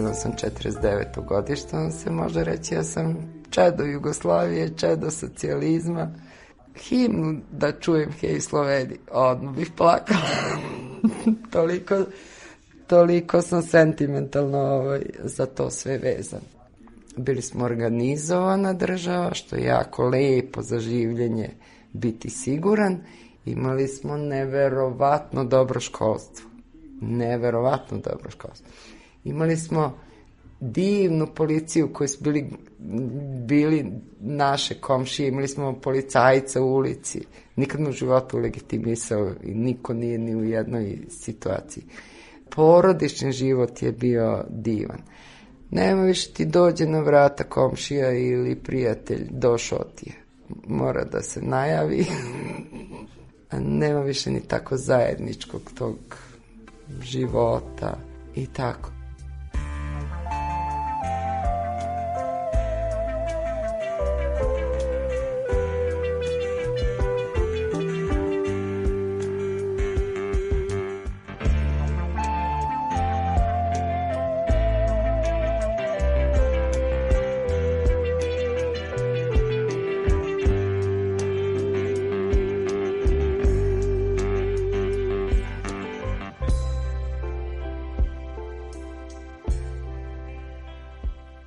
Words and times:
Da 0.00 0.14
sam 0.14 0.32
49. 0.32 1.26
godišta, 1.26 1.78
on 1.78 1.92
se 1.92 2.10
može 2.10 2.44
reći 2.44 2.74
ja 2.74 2.84
sam 2.84 3.16
čedo 3.50 3.84
Jugoslavije, 3.84 4.76
čedo 4.76 5.10
socijalizma. 5.10 6.10
Himnu 6.76 7.40
da 7.50 7.72
čujem 7.72 8.10
Hej 8.20 8.40
Sloveni, 8.40 8.96
odmah 9.10 9.54
bih 9.54 9.70
plakala. 9.76 10.20
toliko, 11.52 12.04
toliko 12.86 13.42
sam 13.42 13.62
sentimentalno 13.62 14.58
ovaj, 14.58 15.02
za 15.24 15.46
to 15.46 15.70
sve 15.70 15.98
vezan. 15.98 16.40
Bili 17.16 17.42
smo 17.42 17.64
organizovana 17.64 18.72
država, 18.72 19.34
što 19.34 19.56
je 19.56 19.64
jako 19.64 20.08
lepo 20.08 20.62
za 20.62 20.78
življenje 20.78 21.50
biti 21.92 22.30
siguran. 22.30 22.98
Imali 23.44 23.88
smo 23.88 24.16
neverovatno 24.16 25.44
dobro 25.44 25.80
školstvo. 25.80 26.50
Neverovatno 27.00 27.98
dobro 27.98 28.30
školstvo. 28.30 28.66
Imali 29.24 29.56
smo 29.56 29.98
divnu 30.60 31.26
policiju 31.34 31.92
koji 31.92 32.08
su 32.08 32.24
bili, 32.24 32.50
bili 33.46 33.86
naše 34.20 34.74
komšije, 34.74 35.28
imali 35.28 35.48
smo 35.48 35.80
policajca 35.80 36.62
u 36.62 36.74
ulici. 36.74 37.20
Nikad 37.56 37.80
mu 37.80 37.88
u 37.88 37.92
životu 37.92 38.38
legitimisao 38.38 39.32
i 39.44 39.54
niko 39.54 39.94
nije 39.94 40.18
ni 40.18 40.36
u 40.36 40.44
jednoj 40.44 40.98
situaciji. 41.08 41.84
Porodični 42.50 43.32
život 43.32 43.82
je 43.82 43.92
bio 43.92 44.44
divan. 44.48 44.98
Nema 45.70 46.02
više 46.02 46.32
ti 46.32 46.44
dođe 46.44 46.86
na 46.86 47.00
vrata 47.00 47.44
komšija 47.44 48.12
ili 48.12 48.56
prijatelj, 48.56 49.26
došao 49.30 49.84
ti 49.96 50.10
je. 50.10 50.14
Mora 50.66 51.04
da 51.04 51.22
se 51.22 51.42
najavi. 51.42 52.06
Nema 53.60 54.00
više 54.00 54.30
ni 54.30 54.40
tako 54.40 54.76
zajedničkog 54.76 55.62
tog 55.74 55.96
života 57.02 57.98
i 58.34 58.46
tako. 58.46 59.01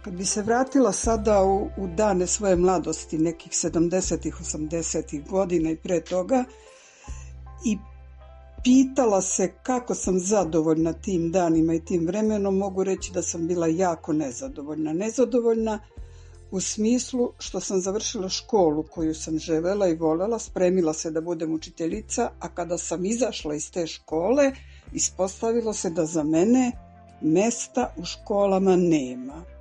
Kad 0.06 0.14
bi 0.14 0.26
se 0.26 0.42
vratila 0.42 0.92
sada 0.92 1.44
u, 1.44 1.70
u 1.78 1.88
dane 1.88 2.28
svoje 2.28 2.56
mladosti, 2.56 3.18
nekih 3.18 3.52
70-ih, 3.52 4.36
80-ih 4.36 5.28
godina 5.28 5.72
i 5.72 5.76
pre 5.76 6.02
toga, 6.02 6.44
i 7.66 7.78
pitala 8.64 9.22
se 9.22 9.54
kako 9.64 9.96
sam 9.96 10.20
zadovoljna 10.20 10.94
tim 10.94 11.32
danima 11.32 11.74
i 11.74 11.86
tim 11.86 12.08
vremenom, 12.08 12.58
mogu 12.58 12.84
reći 12.84 13.12
da 13.14 13.22
sam 13.22 13.48
bila 13.48 13.68
jako 13.68 14.14
nezadovoljna. 14.14 14.94
Nezadovoljna 14.94 15.80
u 16.52 16.62
smislu 16.62 17.32
što 17.40 17.60
sam 17.60 17.82
završila 17.82 18.30
školu 18.30 18.84
koju 18.84 19.16
sam 19.16 19.40
želela 19.40 19.88
i 19.88 19.96
volela, 19.96 20.40
spremila 20.40 20.94
se 20.94 21.12
da 21.12 21.22
budem 21.22 21.54
učiteljica, 21.54 22.30
a 22.40 22.50
kada 22.50 22.78
sam 22.78 23.06
izašla 23.06 23.56
iz 23.56 23.72
te 23.72 23.88
škole, 23.88 24.52
ispostavilo 24.94 25.74
se 25.74 25.90
da 25.90 26.06
za 26.06 26.24
mene 26.24 26.72
mesta 27.22 27.94
u 27.98 28.06
školama 28.06 28.76
nema 28.76 29.55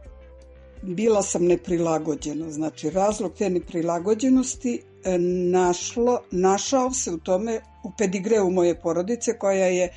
bila 0.86 1.22
sam 1.22 1.44
neprilagođena. 1.44 2.50
Znači, 2.50 2.90
razlog 2.90 3.32
te 3.38 3.50
neprilagođenosti 3.50 4.82
e, 5.04 5.18
našlo, 5.50 6.22
našao 6.30 6.90
se 6.90 7.12
u 7.12 7.18
tome 7.18 7.60
u 7.84 7.92
pedigreu 7.98 8.50
moje 8.50 8.80
porodice 8.80 9.38
koja 9.38 9.66
je 9.66 9.92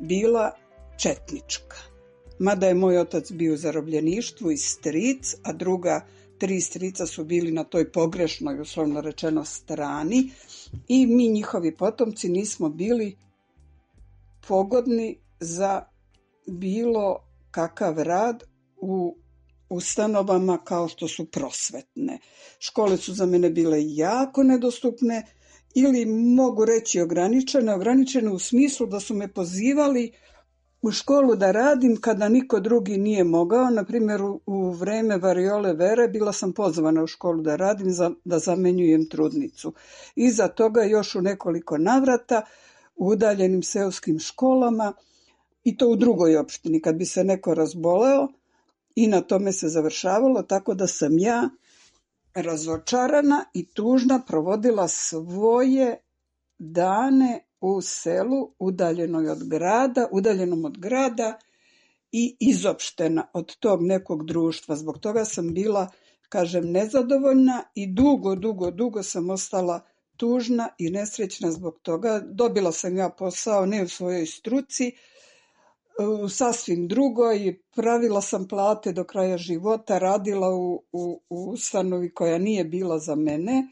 bila 0.00 0.52
četnička. 0.96 1.76
Mada 2.38 2.66
je 2.66 2.74
moj 2.74 2.98
otac 2.98 3.32
bio 3.32 3.54
u 3.54 3.56
zarobljeništvu 3.56 4.50
i 4.50 4.56
stric, 4.56 5.34
a 5.42 5.52
druga 5.52 6.06
tri 6.38 6.60
strica 6.60 7.06
su 7.06 7.24
bili 7.24 7.52
na 7.52 7.64
toj 7.64 7.92
pogrešnoj, 7.92 8.60
uslovno 8.60 9.00
rečeno, 9.00 9.44
strani 9.44 10.30
i 10.88 11.06
mi 11.06 11.28
njihovi 11.28 11.76
potomci 11.76 12.28
nismo 12.28 12.68
bili 12.68 13.16
pogodni 14.48 15.18
za 15.40 15.84
bilo 16.46 17.24
kakav 17.50 17.98
rad 17.98 18.42
u 18.76 19.16
ustanovama 19.74 20.58
kao 20.64 20.88
što 20.88 21.08
su 21.08 21.30
prosvetne. 21.30 22.18
Škole 22.58 22.96
su 22.96 23.14
za 23.14 23.26
mene 23.26 23.50
bile 23.50 23.78
jako 23.94 24.42
nedostupne 24.42 25.26
ili 25.74 26.06
mogu 26.06 26.64
reći 26.64 27.00
ograničene, 27.00 27.74
ograničene 27.74 28.30
u 28.30 28.38
smislu 28.38 28.86
da 28.86 29.00
su 29.00 29.14
me 29.14 29.32
pozivali 29.32 30.12
u 30.82 30.90
školu 30.90 31.36
da 31.36 31.50
radim 31.50 31.96
kada 32.00 32.28
niko 32.28 32.60
drugi 32.60 32.98
nije 32.98 33.24
mogao. 33.24 33.70
Na 33.70 33.84
primjer, 33.84 34.20
u 34.46 34.70
vreme 34.70 35.18
variole 35.18 35.72
vere 35.72 36.08
bila 36.08 36.32
sam 36.32 36.52
pozvana 36.52 37.02
u 37.02 37.06
školu 37.06 37.42
da 37.42 37.56
radim, 37.56 37.90
za, 37.90 38.10
da 38.24 38.38
zamenjujem 38.38 39.08
trudnicu. 39.08 39.72
Iza 40.16 40.48
toga 40.48 40.82
još 40.82 41.14
u 41.14 41.20
nekoliko 41.20 41.78
navrata 41.78 42.42
u 42.96 43.06
udaljenim 43.06 43.62
seoskim 43.62 44.18
školama 44.18 44.92
i 45.64 45.76
to 45.76 45.88
u 45.88 45.96
drugoj 45.96 46.36
opštini. 46.36 46.80
Kad 46.80 46.96
bi 46.96 47.04
se 47.04 47.24
neko 47.24 47.54
razboleo, 47.54 48.28
i 48.96 49.06
na 49.06 49.20
tome 49.20 49.52
se 49.52 49.68
završavalo, 49.68 50.42
tako 50.42 50.74
da 50.74 50.86
sam 50.86 51.18
ja 51.18 51.48
razočarana 52.34 53.44
i 53.54 53.66
tužna 53.66 54.20
provodila 54.26 54.88
svoje 54.88 55.96
dane 56.58 57.46
u 57.60 57.80
selu 57.80 58.54
udaljenoj 58.58 59.28
od 59.28 59.48
grada, 59.48 60.08
udaljenom 60.12 60.64
od 60.64 60.78
grada 60.78 61.38
i 62.12 62.36
izopštena 62.40 63.26
od 63.32 63.56
tog 63.56 63.82
nekog 63.82 64.26
društva. 64.26 64.76
Zbog 64.76 64.98
toga 64.98 65.24
sam 65.24 65.54
bila, 65.54 65.88
kažem, 66.28 66.70
nezadovoljna 66.70 67.62
i 67.74 67.86
dugo, 67.86 68.34
dugo, 68.34 68.70
dugo 68.70 69.02
sam 69.02 69.30
ostala 69.30 69.80
tužna 70.16 70.68
i 70.78 70.90
nesrećna 70.90 71.50
zbog 71.50 71.78
toga. 71.82 72.22
Dobila 72.24 72.72
sam 72.72 72.96
ja 72.96 73.10
posao 73.10 73.66
ne 73.66 73.82
u 73.84 73.88
svojoj 73.88 74.26
struci, 74.26 74.92
sasvim 76.28 76.88
drugoj, 76.88 77.60
pravila 77.76 78.20
sam 78.20 78.48
plate 78.48 78.92
do 78.92 79.04
kraja 79.04 79.38
života, 79.38 79.98
radila 79.98 80.54
u, 80.54 80.84
u, 80.92 81.22
u 81.28 81.50
ustanovi 81.50 82.14
koja 82.14 82.38
nije 82.38 82.64
bila 82.64 82.98
za 82.98 83.14
mene 83.14 83.68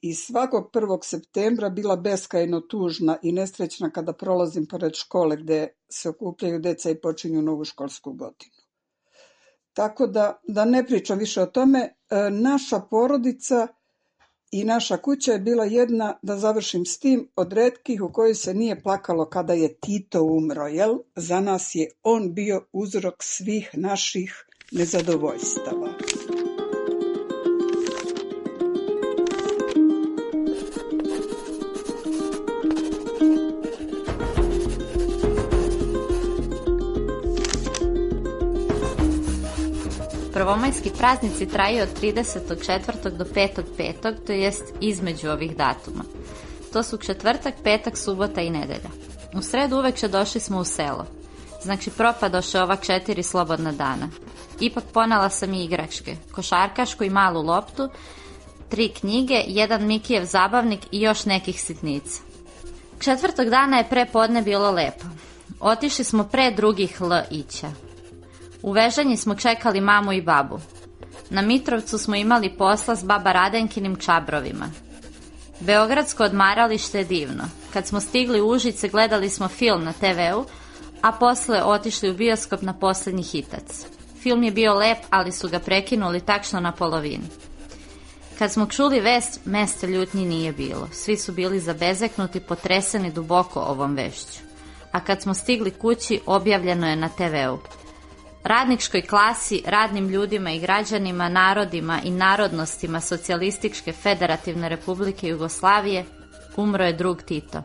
i 0.00 0.14
svakog 0.14 0.70
1. 0.72 0.98
septembra 1.02 1.70
bila 1.70 1.96
beskajno 1.96 2.60
tužna 2.60 3.16
i 3.22 3.32
nesrećna 3.32 3.90
kada 3.90 4.12
prolazim 4.12 4.66
pored 4.66 4.94
škole 4.94 5.36
gde 5.36 5.68
se 5.88 6.08
okupljaju 6.08 6.58
deca 6.58 6.90
i 6.90 7.00
počinju 7.00 7.42
novu 7.42 7.64
školsku 7.64 8.12
godinu. 8.12 8.52
Tako 9.72 10.06
da, 10.06 10.40
da 10.48 10.64
ne 10.64 10.86
pričam 10.86 11.18
više 11.18 11.42
o 11.42 11.46
tome, 11.46 11.78
e, 11.78 12.30
naša 12.30 12.80
porodica 12.90 13.66
i 14.54 14.64
naša 14.64 14.96
kuća 14.96 15.32
je 15.32 15.38
bila 15.38 15.64
jedna, 15.64 16.18
da 16.22 16.38
završim 16.38 16.86
s 16.86 16.98
tim, 16.98 17.28
od 17.36 17.52
redkih 17.52 18.02
u 18.02 18.12
kojoj 18.12 18.34
se 18.34 18.54
nije 18.54 18.82
plakalo 18.82 19.24
kada 19.30 19.52
je 19.52 19.74
Tito 19.74 20.22
umro, 20.22 20.66
jel? 20.66 20.98
Za 21.16 21.40
nas 21.40 21.74
je 21.74 21.90
on 22.02 22.34
bio 22.34 22.64
uzrok 22.72 23.14
svih 23.22 23.70
naših 23.72 24.46
nezadovoljstava. 24.72 25.88
Prvomajski 40.44 40.90
praznici 40.98 41.46
traju 41.46 41.82
od 41.82 42.00
34. 42.02 43.10
do 43.10 43.24
5.5. 43.24 44.14
to 44.26 44.32
jest 44.32 44.64
između 44.80 45.30
ovih 45.30 45.56
datuma. 45.56 46.04
To 46.72 46.82
su 46.82 46.96
četvrtak, 46.96 47.54
petak, 47.62 47.98
subota 47.98 48.40
i 48.40 48.50
nedelja. 48.50 48.90
U 49.34 49.42
sredu 49.42 49.76
uveče 49.76 50.08
došli 50.08 50.40
smo 50.40 50.58
u 50.58 50.64
selo. 50.64 51.06
Znači 51.62 51.90
propadoše 51.90 52.60
ova 52.60 52.76
četiri 52.76 53.22
slobodna 53.22 53.72
dana. 53.72 54.08
Ipak 54.60 54.84
ponala 54.92 55.30
sam 55.30 55.54
i 55.54 55.64
igračke, 55.64 56.16
košarkašku 56.32 57.04
i 57.04 57.10
malu 57.10 57.42
loptu, 57.42 57.88
tri 58.68 58.88
knjige, 58.88 59.42
jedan 59.46 59.86
Mikijev 59.86 60.24
zabavnik 60.24 60.80
i 60.90 61.00
još 61.00 61.24
nekih 61.24 61.62
sitnica. 61.62 62.22
Četvrtog 62.98 63.48
dana 63.48 63.76
je 63.76 63.88
pre 63.90 64.06
podne 64.06 64.42
bilo 64.42 64.70
lepo. 64.70 65.04
Otišli 65.60 66.04
smo 66.04 66.24
pre 66.24 66.50
drugih 66.50 66.98
L 67.00 67.22
ića. 67.30 67.83
U 68.64 68.72
Vežanji 68.72 69.16
smo 69.16 69.34
čekali 69.34 69.80
mamu 69.80 70.12
i 70.12 70.22
babu. 70.22 70.60
Na 71.30 71.42
Mitrovcu 71.42 71.98
smo 71.98 72.16
imali 72.16 72.56
posla 72.58 72.96
s 72.96 73.04
baba 73.04 73.32
Radenkinim 73.32 73.96
čabrovima. 73.96 74.70
Beogradsko 75.60 76.24
odmaralište 76.24 76.98
je 76.98 77.04
divno. 77.04 77.44
Kad 77.72 77.86
smo 77.86 78.00
stigli 78.00 78.40
u 78.40 78.48
Užice 78.48 78.88
gledali 78.88 79.30
smo 79.30 79.48
film 79.48 79.84
na 79.84 79.92
TV-u, 79.92 80.44
a 81.02 81.12
posle 81.12 81.62
otišli 81.64 82.10
u 82.10 82.14
bioskop 82.14 82.62
na 82.62 82.72
poslednji 82.72 83.22
hitac. 83.22 83.86
Film 84.22 84.42
je 84.42 84.50
bio 84.50 84.74
lep, 84.74 84.98
ali 85.10 85.32
su 85.32 85.48
ga 85.48 85.58
prekinuli 85.58 86.20
takšno 86.20 86.60
na 86.60 86.72
polovini. 86.72 87.28
Kad 88.38 88.52
smo 88.52 88.66
čuli 88.66 89.00
vest, 89.00 89.40
mesta 89.44 89.86
ljutnji 89.86 90.26
nije 90.26 90.52
bilo. 90.52 90.88
Svi 90.92 91.16
su 91.16 91.32
bili 91.32 91.60
zabezeknuti, 91.60 92.40
potreseni 92.40 93.12
duboko 93.12 93.60
ovom 93.60 93.94
vešću. 93.94 94.40
A 94.92 95.00
kad 95.00 95.22
smo 95.22 95.34
stigli 95.34 95.70
kući, 95.70 96.20
objavljeno 96.26 96.88
je 96.88 96.96
na 96.96 97.08
TV-u. 97.08 97.83
Radničkoj 98.44 99.02
klasi, 99.02 99.62
radnim 99.66 100.08
ljudima 100.08 100.50
i 100.50 100.58
građanima, 100.58 101.28
narodima 101.28 102.00
i 102.04 102.10
narodnostima 102.10 103.00
Socijalističke 103.00 103.92
federativne 103.92 104.68
republike 104.68 105.28
Jugoslavije 105.28 106.04
umro 106.56 106.84
je 106.84 106.92
drug 106.92 107.22
Tito. 107.22 107.62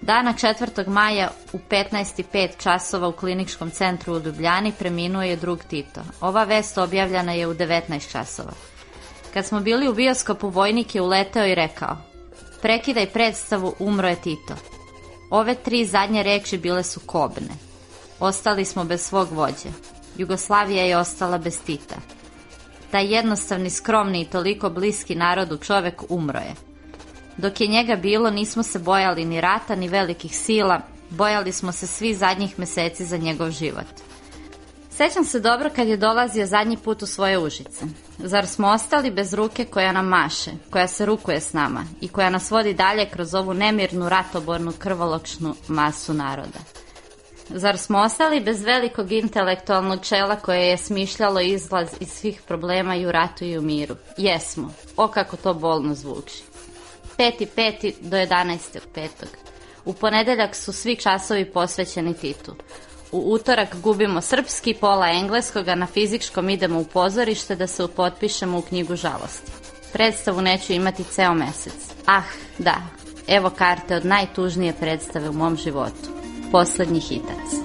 Dana 0.00 0.32
4. 0.32 0.88
maja 0.88 1.30
u 1.52 1.58
15.05 1.70 2.48
časova 2.62 3.08
u 3.08 3.12
kliničkom 3.12 3.70
centru 3.70 4.14
u 4.14 4.18
Ljubljani 4.18 4.72
preminuo 4.78 5.22
je 5.22 5.36
drug 5.36 5.64
Tito. 5.70 6.00
Ova 6.20 6.44
vest 6.44 6.78
objavljena 6.78 7.32
je 7.32 7.46
u 7.46 7.54
19 7.54 8.12
časova. 8.12 8.52
Kad 9.34 9.46
smo 9.46 9.60
bili 9.60 9.88
u 9.88 9.94
bioskopu, 9.94 10.48
vojnik 10.48 10.94
je 10.94 11.02
uleteo 11.02 11.46
i 11.46 11.54
rekao 11.54 11.96
Prekidaj 12.62 13.06
predstavu, 13.06 13.74
umro 13.78 14.08
je 14.08 14.16
Tito. 14.16 14.54
Ove 15.30 15.54
tri 15.54 15.84
zadnje 15.84 16.22
reči 16.22 16.58
bile 16.58 16.82
su 16.82 17.00
kobne. 17.06 17.54
Ostali 18.20 18.64
smo 18.64 18.84
bez 18.84 19.00
svog 19.00 19.32
vođe. 19.32 19.93
Jugoslavija 20.18 20.84
je 20.84 20.98
ostala 20.98 21.38
bez 21.38 21.60
Tita. 21.60 21.96
Taj 22.90 23.14
jednostavni, 23.14 23.70
skromni 23.70 24.20
i 24.20 24.24
toliko 24.24 24.70
bliski 24.70 25.14
narodu 25.14 25.56
čovek 25.56 26.02
umro 26.08 26.38
je. 26.38 26.54
Dok 27.36 27.60
je 27.60 27.66
njega 27.66 27.96
bilo, 27.96 28.30
nismo 28.30 28.62
se 28.62 28.78
bojali 28.78 29.24
ni 29.24 29.40
rata, 29.40 29.74
ni 29.74 29.88
velikih 29.88 30.36
sila, 30.36 30.80
bojali 31.10 31.52
smo 31.52 31.72
se 31.72 31.86
svi 31.86 32.14
zadnjih 32.14 32.58
meseci 32.58 33.04
za 33.04 33.16
njegov 33.16 33.50
život. 33.50 33.86
Sećam 34.90 35.24
se 35.24 35.40
dobro 35.40 35.70
kad 35.76 35.88
je 35.88 35.96
dolazio 35.96 36.46
zadnji 36.46 36.76
put 36.76 37.02
u 37.02 37.06
svoje 37.06 37.38
užice. 37.38 37.84
Zar 38.18 38.46
smo 38.46 38.68
ostali 38.68 39.10
bez 39.10 39.34
ruke 39.34 39.64
koja 39.64 39.92
nam 39.92 40.06
maše, 40.06 40.50
koja 40.70 40.88
se 40.88 41.06
rukuje 41.06 41.40
s 41.40 41.52
nama 41.52 41.84
i 42.00 42.08
koja 42.08 42.30
nas 42.30 42.50
vodi 42.50 42.74
dalje 42.74 43.08
kroz 43.10 43.34
ovu 43.34 43.54
nemirnu, 43.54 44.08
ratobornu, 44.08 44.72
krvoločnu 44.78 45.54
masu 45.68 46.14
naroda? 46.14 46.58
Zar 47.48 47.78
smo 47.78 47.98
ostali 47.98 48.40
bez 48.40 48.62
velikog 48.62 49.12
intelektualnog 49.12 50.04
čela 50.06 50.36
koje 50.36 50.60
je 50.60 50.76
smišljalo 50.76 51.40
izlaz 51.40 51.88
iz 52.00 52.08
svih 52.08 52.42
problema 52.42 52.96
i 52.96 53.06
u 53.06 53.12
ratu 53.12 53.44
i 53.44 53.58
u 53.58 53.62
miru? 53.62 53.96
Jesmo. 54.16 54.72
O 54.96 55.08
kako 55.08 55.36
to 55.36 55.54
bolno 55.54 55.94
zvuči. 55.94 56.42
Peti, 57.16 57.46
peti 57.46 57.94
do 58.00 58.16
11. 58.16 58.78
petog. 58.94 59.28
U 59.84 59.92
ponedeljak 59.92 60.54
su 60.56 60.72
svi 60.72 60.96
časovi 60.96 61.44
posvećeni 61.44 62.14
Titu. 62.14 62.54
U 63.12 63.32
utorak 63.32 63.76
gubimo 63.82 64.20
srpski, 64.20 64.74
pola 64.74 65.10
engleskog, 65.10 65.68
a 65.68 65.74
na 65.74 65.86
fizičkom 65.86 66.50
idemo 66.50 66.80
u 66.80 66.84
pozorište 66.84 67.56
da 67.56 67.66
se 67.66 67.84
upotpišemo 67.84 68.58
u 68.58 68.62
knjigu 68.62 68.96
žalosti. 68.96 69.52
Predstavu 69.92 70.42
neću 70.42 70.72
imati 70.72 71.04
ceo 71.04 71.34
mesec. 71.34 71.74
Ah, 72.06 72.22
da, 72.58 72.76
evo 73.28 73.50
karte 73.50 73.96
od 73.96 74.06
najtužnije 74.06 74.72
predstave 74.80 75.28
u 75.28 75.32
mom 75.32 75.56
životu. 75.56 76.23
Poslednji 76.52 77.00
hitac. 77.00 77.64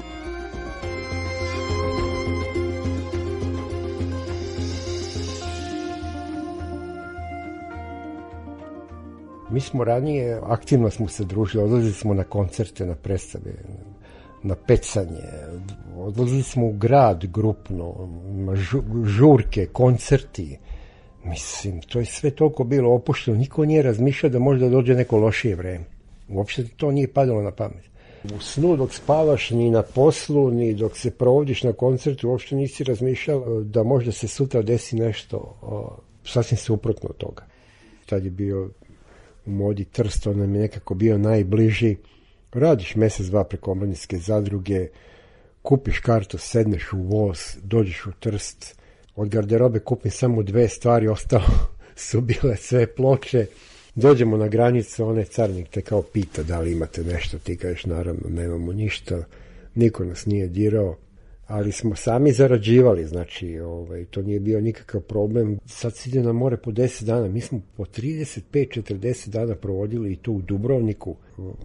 Mi 9.51 9.61
smo 9.61 9.83
ranije, 9.83 10.39
aktivno 10.43 10.89
smo 10.89 11.07
se 11.07 11.23
družili, 11.23 11.63
odlazili 11.63 11.93
smo 11.93 12.13
na 12.13 12.23
koncerte, 12.23 12.85
na 12.85 12.95
predstave, 12.95 13.51
na 14.43 14.55
pecanje, 14.55 15.23
odlazili 15.97 16.43
smo 16.43 16.67
u 16.67 16.71
grad 16.71 17.25
grupno, 17.25 18.09
žurke, 19.05 19.65
koncerti. 19.65 20.57
Mislim, 21.23 21.81
to 21.81 21.99
je 21.99 22.05
sve 22.05 22.31
toliko 22.31 22.63
bilo 22.63 22.93
opušteno, 22.93 23.37
niko 23.37 23.65
nije 23.65 23.81
razmišljao 23.81 24.29
da 24.29 24.39
možda 24.39 24.69
dođe 24.69 24.95
neko 24.95 25.17
lošije 25.17 25.55
vreme. 25.55 25.85
Uopšte 26.29 26.67
to 26.77 26.91
nije 26.91 27.13
padalo 27.13 27.41
na 27.41 27.51
pamet. 27.51 27.89
U 28.23 28.39
snu 28.39 28.77
dok 28.77 28.93
spavaš 28.93 29.49
ni 29.49 29.69
na 29.69 29.81
poslu, 29.81 30.51
ni 30.51 30.73
dok 30.73 30.97
se 30.97 31.11
provodiš 31.11 31.63
na 31.63 31.73
koncertu, 31.73 32.29
uopšte 32.29 32.55
nisi 32.55 32.83
razmišljao 32.83 33.61
da 33.61 33.83
možda 33.83 34.11
se 34.11 34.27
sutra 34.27 34.61
desi 34.61 34.95
nešto 34.95 35.55
sasvim 36.25 36.57
suprotno 36.57 37.09
od 37.09 37.17
toga. 37.17 37.45
Tad 38.05 38.25
je 38.25 38.31
bio 38.31 38.69
u 39.45 39.51
modi 39.51 39.85
Trst, 39.85 40.27
on 40.27 40.37
nam 40.37 40.55
je 40.55 40.61
nekako 40.61 40.95
bio 40.95 41.17
najbliži. 41.17 41.95
Radiš 42.53 42.95
mesec, 42.95 43.25
dva 43.25 43.43
preko 43.43 43.71
omladinske 43.71 44.17
zadruge, 44.17 44.87
kupiš 45.61 45.99
kartu, 45.99 46.37
sedneš 46.37 46.93
u 46.93 46.97
voz, 46.97 47.39
dođeš 47.63 48.05
u 48.05 48.11
Trst, 48.19 48.79
od 49.15 49.29
garderobe 49.29 49.79
kupim 49.79 50.11
samo 50.11 50.43
dve 50.43 50.67
stvari, 50.67 51.07
ostalo 51.07 51.69
su 51.95 52.21
bile 52.21 52.55
sve 52.55 52.95
ploče, 52.95 53.45
Dođemo 53.95 54.37
na 54.37 54.47
granicu, 54.47 55.05
onaj 55.05 55.25
carnik 55.25 55.69
te 55.69 55.81
kao 55.81 56.01
pita 56.01 56.43
da 56.43 56.59
li 56.59 56.71
imate 56.71 57.03
nešto, 57.03 57.39
ti 57.39 57.57
kažeš 57.57 57.85
naravno 57.85 58.29
nemamo 58.29 58.73
ništa, 58.73 59.23
niko 59.75 60.03
nas 60.03 60.25
nije 60.25 60.47
dirao, 60.47 60.97
ali 61.47 61.71
smo 61.71 61.95
sami 61.95 62.31
zarađivali, 62.31 63.05
znači 63.05 63.59
ovaj, 63.59 64.05
to 64.05 64.21
nije 64.21 64.39
bio 64.39 64.61
nikakav 64.61 65.01
problem. 65.01 65.59
Sad 65.65 65.95
se 65.95 66.09
ide 66.09 66.23
na 66.23 66.33
more 66.33 66.57
po 66.57 66.71
10 66.71 67.03
dana, 67.03 67.27
mi 67.27 67.41
smo 67.41 67.61
po 67.77 67.85
35-40 67.85 69.29
dana 69.29 69.55
provodili 69.55 70.11
i 70.11 70.15
tu 70.15 70.33
u 70.33 70.41
Dubrovniku. 70.41 71.15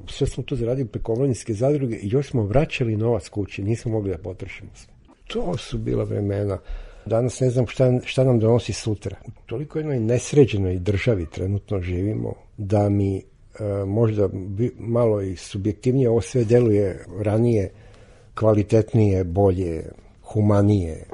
Sve 0.08 0.26
smo 0.26 0.44
to 0.44 0.56
zaradili 0.56 0.88
preko 0.88 1.12
omladinske 1.12 1.54
zadruge 1.54 1.96
i 1.96 2.08
još 2.08 2.30
smo 2.30 2.46
vraćali 2.46 2.96
novac 2.96 3.28
kući, 3.28 3.62
nismo 3.62 3.92
mogli 3.92 4.10
da 4.10 4.18
potrošimo 4.18 4.70
sve. 4.74 4.92
To 5.26 5.56
su 5.56 5.78
bila 5.78 6.04
vremena. 6.04 6.58
Danas 7.06 7.40
ne 7.40 7.50
znam 7.50 7.66
šta, 7.66 8.00
šta 8.04 8.24
nam 8.24 8.38
donosi 8.38 8.72
sutra. 8.72 9.16
U 9.26 9.30
toliko 9.46 9.78
jednoj 9.78 10.00
nesređenoj 10.00 10.78
državi 10.78 11.26
trenutno 11.26 11.80
živimo 11.80 12.34
da 12.56 12.88
mi 12.88 13.16
e, 13.16 13.22
možda 13.86 14.28
malo 14.78 15.22
i 15.22 15.36
subjektivnije 15.36 16.10
ovo 16.10 16.20
sve 16.20 16.44
deluje 16.44 17.04
ranije, 17.18 17.70
kvalitetnije, 18.34 19.24
bolje, 19.24 19.84
humanije. 20.22 21.04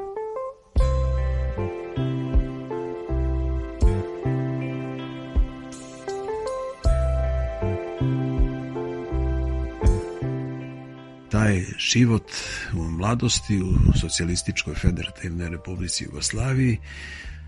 Taj 11.51 11.65
život 11.79 12.33
u 12.73 12.83
mladosti 12.83 13.63
u 13.63 13.99
socijalističkoj 14.01 14.75
federativnoj 14.75 15.49
republici 15.49 16.05
Jugoslaviji 16.05 16.79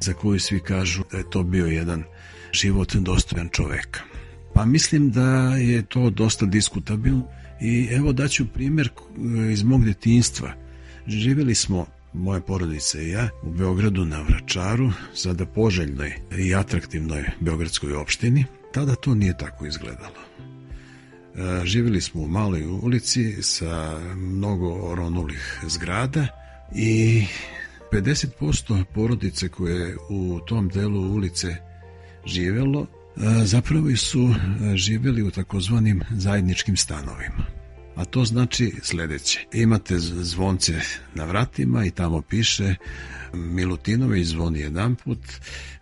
za 0.01 0.13
koju 0.13 0.41
svi 0.41 0.61
kažu 0.61 1.03
da 1.13 1.19
je 1.19 1.31
to 1.31 1.43
bio 1.43 1.67
jedan 1.67 2.05
život 2.53 2.95
dostojan 2.95 3.49
čoveka. 3.53 4.01
Pa 4.55 4.65
mislim 4.65 5.11
da 5.11 5.57
je 5.57 5.83
to 5.83 6.11
dosta 6.11 6.47
diskutabilno 6.47 7.27
i 7.61 7.89
evo 7.91 8.13
daću 8.13 8.47
primjer 8.55 8.89
iz 9.53 9.63
mog 9.63 9.85
detinjstva. 9.85 10.53
Živjeli 11.07 11.55
smo 11.55 11.87
moja 12.13 12.41
porodica 12.41 13.01
i 13.01 13.11
ja 13.11 13.29
u 13.43 13.51
Beogradu 13.51 14.05
na 14.05 14.23
Vračaru, 14.23 14.93
sada 15.15 15.47
poželjnoj 15.47 16.13
i 16.39 16.55
atraktivnoj 16.55 17.25
beogradskoj 17.41 17.95
opštini. 17.95 18.45
Tada 18.73 18.95
to 18.95 19.15
nije 19.15 19.39
tako 19.39 19.67
izgledalo. 19.67 20.23
E, 21.37 21.67
živjeli 21.67 22.01
smo 22.01 22.23
u 22.23 22.29
maloj 22.29 22.67
ulici 22.67 23.43
sa 23.43 24.01
mnogo 24.17 24.91
oronulih 24.91 25.61
zgrada 25.69 26.27
i 26.75 27.25
50% 27.93 28.85
porodice 28.95 29.49
koje 29.49 29.97
u 30.09 30.41
tom 30.47 30.69
delu 30.69 31.15
ulice 31.15 31.57
živelo 32.27 32.87
e, 33.17 33.45
zapravo 33.45 33.97
su 33.97 34.29
e, 34.31 34.77
živjeli 34.77 35.23
u 35.23 35.31
takozvanim 35.31 36.03
zajedničkim 36.11 36.77
stanovima. 36.77 37.62
A 37.97 38.05
to 38.05 38.25
znači 38.25 38.73
sledeće. 38.83 39.41
Imate 39.53 39.99
zvonce 39.99 40.81
na 41.15 41.25
vratima 41.25 41.85
i 41.85 41.91
tamo 41.91 42.23
piše 42.23 42.75
Milutinović 43.33 44.27
zvoni 44.27 44.61
jedan 44.61 44.97
put, 44.97 45.19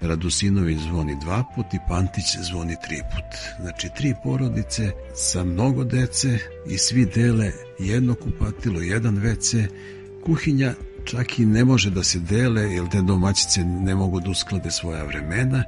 Radusinović 0.00 0.78
zvoni 0.78 1.16
dva 1.20 1.44
put 1.54 1.66
i 1.74 1.78
Pantić 1.88 2.24
zvoni 2.50 2.76
tri 2.84 2.96
put. 2.96 3.38
Znači 3.60 3.88
tri 3.96 4.14
porodice 4.24 4.90
sa 5.14 5.44
mnogo 5.44 5.84
dece 5.84 6.38
i 6.66 6.78
svi 6.78 7.06
dele 7.06 7.52
jedno 7.78 8.14
kupatilo, 8.14 8.80
jedan 8.80 9.16
WC, 9.16 9.66
kuhinja 10.24 10.74
čak 11.04 11.38
i 11.38 11.46
ne 11.46 11.64
može 11.64 11.90
da 11.90 12.02
se 12.02 12.18
dele 12.18 12.62
jer 12.62 12.88
te 12.88 13.02
domaćice 13.02 13.64
ne 13.64 13.94
mogu 13.94 14.20
da 14.20 14.30
usklade 14.30 14.70
svoja 14.70 15.04
vremena, 15.04 15.64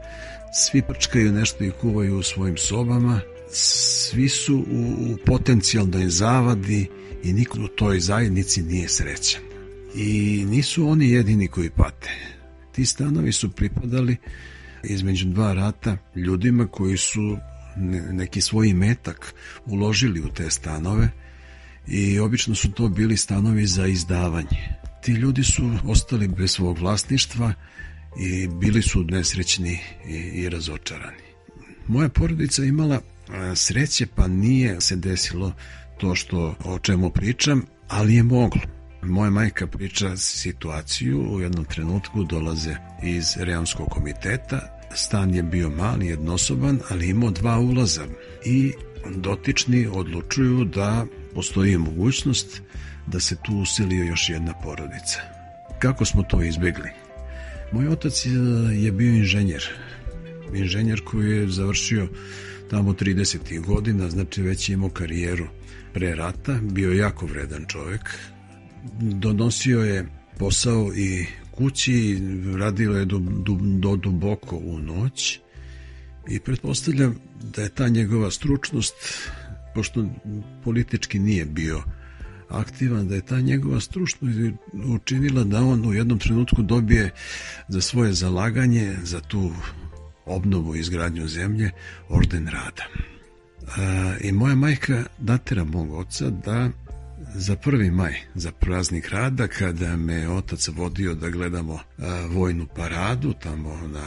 svi 0.54 0.82
prčkaju 0.82 1.32
nešto 1.32 1.64
i 1.64 1.72
kuvaju 1.80 2.18
u 2.18 2.22
svojim 2.22 2.56
sobama, 2.56 3.20
svi 3.52 4.28
su 4.28 4.56
u, 4.56 5.12
u 5.12 5.16
potencijalnoj 5.26 6.08
zavadi 6.08 6.86
i 7.22 7.32
niko 7.32 7.60
u 7.60 7.68
toj 7.68 8.00
zajednici 8.00 8.62
nije 8.62 8.88
srećan. 8.88 9.42
I 9.94 10.44
nisu 10.48 10.88
oni 10.88 11.10
jedini 11.10 11.48
koji 11.48 11.70
pate. 11.70 12.10
Ti 12.72 12.86
stanovi 12.86 13.32
su 13.32 13.50
pripadali 13.50 14.16
između 14.84 15.26
dva 15.26 15.52
rata 15.52 15.96
ljudima 16.16 16.66
koji 16.66 16.96
su 16.96 17.36
neki 18.12 18.40
svoj 18.40 18.72
metak 18.72 19.34
uložili 19.66 20.20
u 20.20 20.28
te 20.28 20.50
stanove 20.50 21.08
i 21.88 22.18
obično 22.18 22.54
su 22.54 22.72
to 22.72 22.88
bili 22.88 23.16
stanovi 23.16 23.66
za 23.66 23.86
izdavanje. 23.86 24.76
Ti 25.02 25.12
ljudi 25.12 25.44
su 25.44 25.70
ostali 25.86 26.28
bez 26.28 26.50
svog 26.50 26.78
vlasništva 26.78 27.54
i 28.20 28.48
bili 28.48 28.82
su 28.82 29.04
nesrećni 29.04 29.78
i, 30.08 30.14
i 30.14 30.48
razočarani. 30.48 31.22
Moja 31.86 32.08
porodica 32.08 32.64
imala 32.64 33.00
sreće 33.54 34.06
pa 34.14 34.26
nije 34.28 34.80
se 34.80 34.96
desilo 34.96 35.52
to 35.98 36.14
što 36.14 36.54
o 36.64 36.78
čemu 36.78 37.10
pričam, 37.10 37.62
ali 37.88 38.14
je 38.14 38.22
moglo. 38.22 38.62
Moja 39.02 39.30
majka 39.30 39.66
priča 39.66 40.16
situaciju, 40.16 41.26
u 41.30 41.40
jednom 41.40 41.64
trenutku 41.64 42.24
dolaze 42.24 42.76
iz 43.02 43.36
Reamskog 43.36 43.88
komiteta, 43.88 44.60
stan 44.94 45.34
je 45.34 45.42
bio 45.42 45.70
mali, 45.70 46.06
jednosoban, 46.06 46.80
ali 46.90 47.08
imao 47.08 47.30
dva 47.30 47.58
ulaza 47.58 48.06
i 48.44 48.72
dotični 49.16 49.86
odlučuju 49.86 50.64
da 50.64 51.06
postoji 51.34 51.78
mogućnost 51.78 52.62
da 53.06 53.20
se 53.20 53.36
tu 53.42 53.56
uselio 53.56 54.04
još 54.04 54.28
jedna 54.28 54.54
porodica. 54.62 55.20
Kako 55.78 56.04
smo 56.04 56.22
to 56.22 56.42
izbegli? 56.42 56.90
Moj 57.72 57.88
otac 57.88 58.26
je 58.72 58.92
bio 58.92 59.12
inženjer. 59.12 59.64
Inženjer 60.54 61.00
koji 61.04 61.30
je 61.30 61.48
završio 61.48 62.08
tamo 62.72 62.92
30. 62.92 63.60
godina, 63.60 64.10
znači 64.10 64.42
već 64.42 64.68
imao 64.68 64.88
karijeru 64.88 65.46
pre 65.92 66.14
rata, 66.14 66.58
bio 66.62 66.90
je 66.90 66.98
jako 66.98 67.26
vredan 67.26 67.64
čovek, 67.68 68.18
donosio 69.00 69.80
je 69.80 70.06
posao 70.38 70.92
i 70.96 71.26
kući, 71.50 72.18
radio 72.58 72.92
je 72.92 73.04
do, 73.04 73.18
do, 73.18 73.58
do 73.60 73.96
duboko 73.96 74.56
u 74.56 74.78
noć 74.78 75.40
i 76.28 76.40
pretpostavljam 76.40 77.18
da 77.56 77.62
je 77.62 77.68
ta 77.68 77.88
njegova 77.88 78.30
stručnost, 78.30 78.94
pošto 79.74 80.06
politički 80.64 81.18
nije 81.18 81.44
bio 81.44 81.82
aktivan, 82.48 83.08
da 83.08 83.14
je 83.14 83.26
ta 83.26 83.40
njegova 83.40 83.80
stručnost 83.80 84.34
učinila 84.84 85.44
da 85.44 85.64
on 85.64 85.86
u 85.86 85.94
jednom 85.94 86.18
trenutku 86.18 86.62
dobije 86.62 87.10
za 87.68 87.80
svoje 87.80 88.12
zalaganje, 88.12 88.96
za 89.02 89.20
tu 89.20 89.52
obnovu 90.26 90.76
i 90.76 90.80
izgradnju 90.80 91.28
zemlje, 91.28 91.70
orden 92.08 92.48
rada. 92.48 92.84
I 94.20 94.32
moja 94.32 94.54
majka 94.54 95.04
datira 95.18 95.64
mog 95.64 95.92
oca 95.92 96.30
da 96.30 96.70
za 97.34 97.56
prvi 97.56 97.90
maj, 97.90 98.14
za 98.34 98.52
praznik 98.52 99.08
rada, 99.08 99.48
kada 99.48 99.96
me 99.96 100.28
otac 100.28 100.68
vodio 100.68 101.14
da 101.14 101.30
gledamo 101.30 101.78
a, 101.98 102.26
vojnu 102.30 102.66
paradu 102.66 103.32
tamo 103.32 103.88
na 103.88 104.04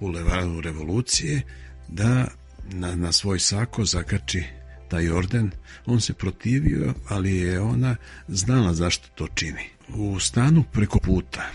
Bulevaru 0.00 0.60
revolucije, 0.60 1.42
da 1.88 2.26
na, 2.72 2.94
na 2.94 3.12
svoj 3.12 3.38
sako 3.38 3.84
zakači 3.84 4.44
taj 4.88 5.10
orden. 5.10 5.50
On 5.86 6.00
se 6.00 6.12
protivio, 6.12 6.94
ali 7.08 7.36
je 7.36 7.60
ona 7.60 7.96
znala 8.28 8.74
zašto 8.74 9.08
to 9.14 9.28
čini. 9.34 9.68
U 9.88 10.20
stanu 10.20 10.64
preko 10.72 10.98
puta 10.98 11.50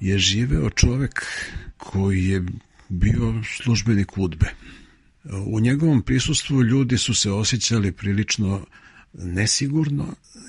je 0.00 0.18
živeo 0.18 0.70
čovek 0.70 1.26
koji 1.76 2.26
je 2.26 2.42
bio 2.92 3.42
službenik 3.56 4.18
udbe. 4.18 4.46
U 5.46 5.60
njegovom 5.60 6.02
prisustvu 6.02 6.62
ljudi 6.62 6.98
su 6.98 7.14
se 7.14 7.30
osjećali 7.30 7.92
prilično 7.92 8.66
nesigurno, 9.12 10.06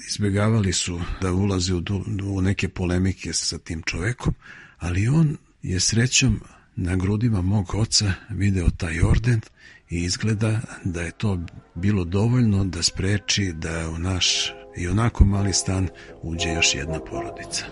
izbjegavali 0.10 0.74
su 0.74 1.02
da 1.22 1.34
ulaze 1.34 1.74
u, 1.74 1.82
u 2.24 2.42
neke 2.42 2.70
polemike 2.70 3.34
sa 3.34 3.58
tim 3.58 3.82
čovekom, 3.86 4.34
ali 4.78 5.08
on 5.08 5.38
je 5.62 5.80
srećom 5.80 6.42
na 6.76 6.96
grudima 6.96 7.42
mog 7.42 7.76
oca 7.76 8.14
video 8.30 8.70
taj 8.70 9.02
orden 9.02 9.42
i 9.90 10.04
izgleda 10.04 10.62
da 10.84 11.02
je 11.02 11.12
to 11.12 11.40
bilo 11.76 12.04
dovoljno 12.04 12.66
da 12.66 12.84
spreči 12.84 13.54
da 13.56 13.90
u 13.90 13.98
naš 13.98 14.54
i 14.78 14.88
onako 14.88 15.26
mali 15.26 15.54
stan 15.54 15.90
uđe 16.22 16.50
još 16.50 16.76
jedna 16.76 17.00
porodica. 17.00 17.66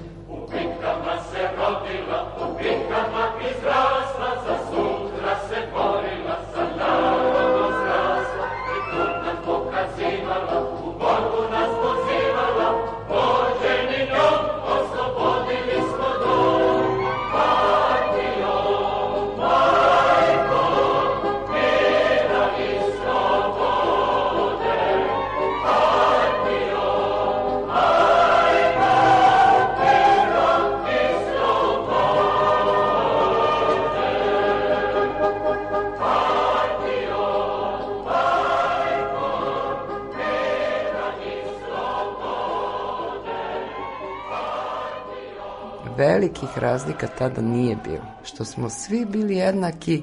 Velikih 46.01 46.57
razlika 46.57 47.07
tada 47.17 47.41
nije 47.41 47.77
bilo. 47.83 48.05
Što 48.23 48.45
smo 48.45 48.69
svi 48.69 49.05
bili 49.05 49.35
jednaki 49.35 50.01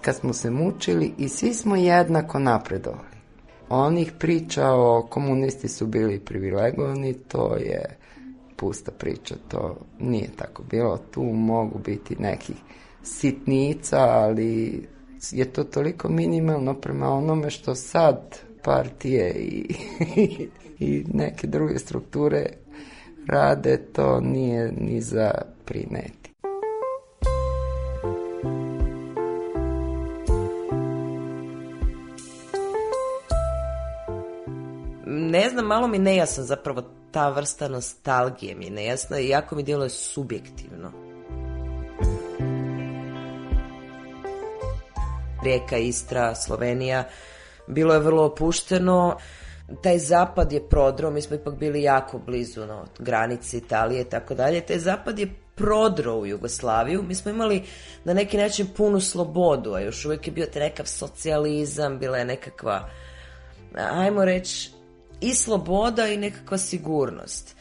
kad 0.00 0.16
smo 0.16 0.32
se 0.32 0.50
mučili 0.50 1.12
i 1.18 1.28
svi 1.28 1.54
smo 1.54 1.76
jednako 1.76 2.38
napredovali. 2.38 3.16
Onih 3.68 4.12
priča 4.18 4.70
o 4.70 5.06
komunisti 5.10 5.68
su 5.68 5.86
bili 5.86 6.20
privilegovani, 6.20 7.14
to 7.14 7.56
je 7.56 7.96
pusta 8.56 8.90
priča, 8.90 9.34
to 9.48 9.76
nije 9.98 10.28
tako 10.36 10.62
bilo. 10.70 10.98
Tu 11.10 11.22
mogu 11.22 11.78
biti 11.78 12.16
nekih 12.18 12.56
sitnica, 13.02 13.98
ali 13.98 14.86
je 15.30 15.44
to 15.44 15.64
toliko 15.64 16.08
minimalno 16.08 16.74
prema 16.74 17.08
onome 17.08 17.50
što 17.50 17.74
sad 17.74 18.38
partije 18.62 19.34
i, 19.34 19.74
i 20.88 21.04
neke 21.14 21.46
druge 21.46 21.78
strukture 21.78 22.46
rade, 23.28 23.76
to 23.92 24.20
nije 24.20 24.72
ni 24.72 25.00
za 25.00 25.30
prineti. 25.64 26.32
Ne 35.06 35.50
znam, 35.50 35.66
malo 35.66 35.86
mi 35.86 35.98
nejasno 35.98 36.44
zapravo 36.44 36.82
ta 37.10 37.28
vrsta 37.28 37.68
nostalgije 37.68 38.54
mi 38.54 38.64
je 38.64 38.70
nejasna 38.70 39.18
i 39.18 39.28
jako 39.28 39.56
mi 39.56 39.62
djeluje 39.62 39.90
subjektivno. 39.90 40.92
Rijeka, 45.44 45.76
Istra, 45.76 46.34
Slovenija, 46.34 47.04
bilo 47.66 47.94
je 47.94 48.00
vrlo 48.00 48.24
opušteno, 48.24 49.16
taj 49.82 49.98
zapad 49.98 50.52
je 50.52 50.68
prodro, 50.68 51.10
mi 51.10 51.22
smo 51.22 51.36
ipak 51.36 51.54
bili 51.54 51.82
jako 51.82 52.18
blizu 52.18 52.66
no, 52.66 52.84
granice 52.98 53.56
Italije 53.56 54.00
i 54.00 54.04
tako 54.04 54.34
dalje, 54.34 54.60
taj 54.60 54.78
zapad 54.78 55.18
je 55.18 55.34
prodro 55.54 56.14
u 56.14 56.26
Jugoslaviju, 56.26 57.02
mi 57.02 57.14
smo 57.14 57.30
imali 57.30 57.62
na 58.04 58.14
neki 58.14 58.36
način 58.36 58.66
punu 58.76 59.00
slobodu, 59.00 59.72
a 59.72 59.80
još 59.80 60.04
uvijek 60.04 60.26
je 60.26 60.32
bio 60.32 60.46
te 60.46 60.60
nekav 60.60 60.86
socijalizam, 60.86 61.98
bila 61.98 62.18
je 62.18 62.24
nekakva, 62.24 62.90
ajmo 63.74 64.24
reći, 64.24 64.70
i 65.20 65.34
sloboda 65.34 66.06
i 66.06 66.16
nekakva 66.16 66.58
sigurnost. 66.58 67.56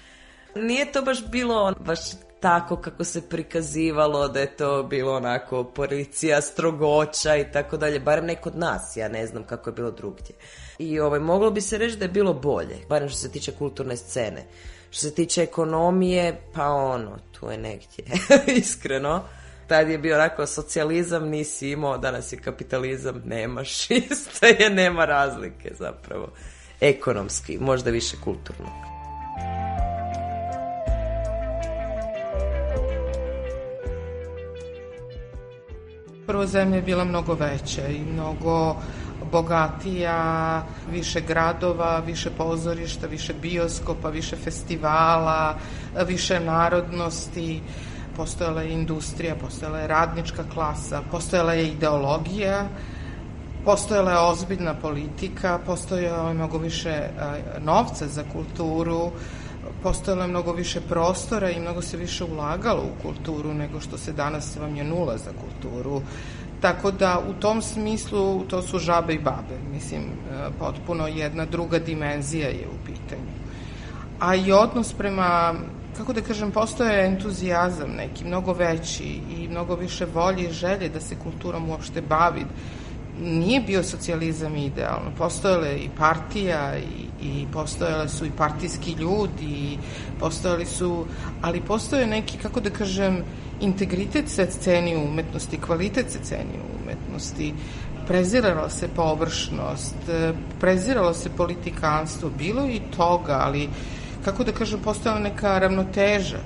Nije 0.56 0.92
to 0.92 1.02
baš 1.02 1.28
bilo 1.28 1.74
baš 1.80 2.00
tako 2.39 2.75
kako 2.75 3.03
se 3.03 3.29
prikazivalo 3.29 4.27
da 4.27 4.39
je 4.39 4.56
to 4.56 4.84
bilo 4.84 5.15
onako 5.15 5.63
policija, 5.63 6.41
strogoća 6.41 7.36
i 7.36 7.51
tako 7.51 7.77
dalje, 7.77 8.00
barem 8.00 8.25
ne 8.25 8.36
kod 8.36 8.58
nas, 8.58 8.98
ja 8.98 9.08
ne 9.08 9.27
znam 9.27 9.44
kako 9.44 9.70
je 9.70 9.74
bilo 9.74 9.91
drugdje. 9.91 10.36
I 10.79 11.00
ovaj, 11.00 11.20
moglo 11.20 11.51
bi 11.51 11.62
se 11.62 11.77
reći 11.77 11.98
da 11.98 12.06
je 12.06 12.10
bilo 12.10 12.34
bolje, 12.34 12.77
barem 12.89 13.10
što 13.10 13.17
se 13.17 13.32
tiče 13.32 13.51
kulturne 13.51 13.98
scene. 13.98 14.46
Što 14.89 15.01
se 15.01 15.15
tiče 15.15 15.44
ekonomije, 15.44 16.41
pa 16.53 16.70
ono, 16.70 17.17
tu 17.32 17.51
je 17.51 17.58
negdje, 17.58 18.06
iskreno. 18.62 19.24
Tad 19.67 19.89
je 19.89 19.98
bio 19.98 20.15
onako 20.15 20.46
socijalizam, 20.46 21.29
nisi 21.29 21.70
imao, 21.70 21.98
danas 21.98 22.34
je 22.34 22.39
kapitalizam, 22.39 23.22
nemaš, 23.25 23.91
isto 24.12 24.46
je, 24.46 24.70
nema 24.70 25.06
razlike 25.06 25.72
zapravo. 25.79 26.27
Ekonomski, 26.82 27.58
možda 27.58 27.91
više 27.91 28.17
kulturno. 28.24 28.87
Prvo 36.27 36.46
zemlja 36.46 36.75
je 36.75 36.81
bila 36.81 37.03
mnogo 37.03 37.34
veća 37.34 37.88
i 37.88 38.00
mnogo 38.00 38.75
bogatija, 39.31 40.63
više 40.88 41.22
gradova, 41.22 42.00
više 42.00 42.29
pozorišta, 42.29 43.07
više 43.07 43.34
bioskopa, 43.34 44.10
više 44.10 44.36
festivala, 44.36 45.55
više 46.07 46.39
narodnosti, 46.39 47.62
postojala 48.15 48.62
je 48.62 48.74
industrija, 48.74 49.36
postojala 49.36 49.79
je 49.79 49.88
radnička 49.88 50.43
klasa, 50.53 51.01
postojala 51.12 51.53
je 51.53 51.67
ideologija, 51.67 52.67
postojala 53.65 54.12
je 54.12 54.19
ozbiljna 54.19 54.74
politika, 54.74 55.60
postojalo 55.65 56.27
je 56.27 56.34
mnogo 56.34 56.57
više 56.57 57.10
novca 57.60 58.07
za 58.07 58.24
kulturu, 58.24 59.12
postojalo 59.84 60.22
je 60.22 60.28
mnogo 60.28 60.52
više 60.52 60.82
prostora 60.82 61.50
i 61.50 61.60
mnogo 61.60 61.82
se 61.82 61.98
više 61.98 62.24
ulagalo 62.24 62.84
u 62.84 63.02
kulturu 63.02 63.54
nego 63.54 63.80
što 63.80 63.98
se 63.98 64.14
danas 64.14 64.58
vam 64.58 64.76
je 64.76 64.84
nula 64.84 65.18
za 65.18 65.32
kulturu. 65.32 66.02
Tako 66.62 66.92
da 66.92 67.22
u 67.30 67.34
tom 67.34 67.62
smislu 67.62 68.44
to 68.44 68.62
su 68.62 68.80
žabe 68.80 69.14
i 69.14 69.20
babe. 69.20 69.58
Mislim, 69.72 70.02
e, 70.02 70.50
potpuno 70.60 71.08
jedna 71.08 71.46
druga 71.46 71.80
dimenzija 71.80 72.48
je 72.48 72.68
u 72.68 72.86
pitanju. 72.86 73.32
A 74.20 74.36
i 74.36 74.52
odnos 74.52 74.94
prema, 74.94 75.54
kako 75.98 76.14
da 76.14 76.22
kažem, 76.22 76.52
postoje 76.52 77.06
entuzijazam 77.06 77.90
neki, 77.98 78.26
mnogo 78.26 78.54
veći 78.54 79.22
i 79.38 79.48
mnogo 79.48 79.76
više 79.76 80.06
volje 80.06 80.50
i 80.50 80.54
želje 80.54 80.90
da 80.90 81.00
se 81.00 81.16
kulturom 81.24 81.70
uopšte 81.70 82.02
bavi 82.02 82.46
nije 83.22 83.62
bio 83.62 83.84
socijalizam 83.84 84.56
idealno. 84.56 85.12
Postojale 85.18 85.78
i 85.78 85.90
partija 85.98 86.78
i, 86.78 87.28
i 87.28 87.46
postojale 87.54 88.10
su 88.10 88.26
i 88.26 88.32
partijski 88.38 88.92
ljudi 88.92 89.78
postojali 90.20 90.66
su, 90.66 91.06
ali 91.42 91.62
postoje 91.62 92.08
neki, 92.08 92.38
kako 92.38 92.60
da 92.60 92.70
kažem, 92.70 93.24
integritet 93.62 94.30
se 94.30 94.46
ceni 94.46 94.96
u 94.96 95.04
umetnosti, 95.04 95.62
kvalitet 95.62 96.12
se 96.12 96.20
ceni 96.24 96.58
u 96.58 96.84
umetnosti, 96.84 97.54
prezirala 98.08 98.70
se 98.70 98.88
površnost, 98.88 99.96
preziralo 100.60 101.14
se 101.14 101.30
politikanstvo, 101.30 102.30
bilo 102.38 102.66
i 102.66 102.82
toga, 102.98 103.40
ali 103.44 103.70
kako 104.26 104.44
da 104.44 104.52
kažem, 104.52 104.80
postojala 104.80 105.20
neka 105.20 105.60
ravnoteža. 105.60 106.40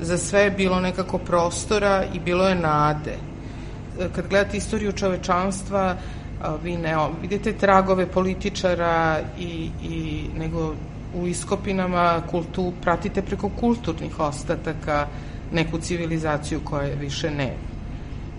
Za 0.00 0.18
sve 0.18 0.40
je 0.40 0.50
bilo 0.50 0.80
nekako 0.80 1.18
prostora 1.18 2.04
i 2.14 2.20
bilo 2.20 2.48
je 2.48 2.54
nade 2.54 3.29
kad 4.08 4.28
gledate 4.28 4.56
istoriju 4.56 4.92
čovečanstva, 4.92 5.96
vi 6.62 6.76
ne 6.76 6.96
vidite 7.22 7.52
tragove 7.52 8.06
političara 8.06 9.20
i, 9.38 9.70
i 9.82 10.24
nego 10.38 10.74
u 11.14 11.26
iskopinama 11.26 12.22
kultu, 12.30 12.72
pratite 12.82 13.22
preko 13.22 13.48
kulturnih 13.48 14.20
ostataka 14.20 15.06
neku 15.52 15.78
civilizaciju 15.78 16.60
koja 16.64 16.94
više 16.94 17.30
ne. 17.30 17.54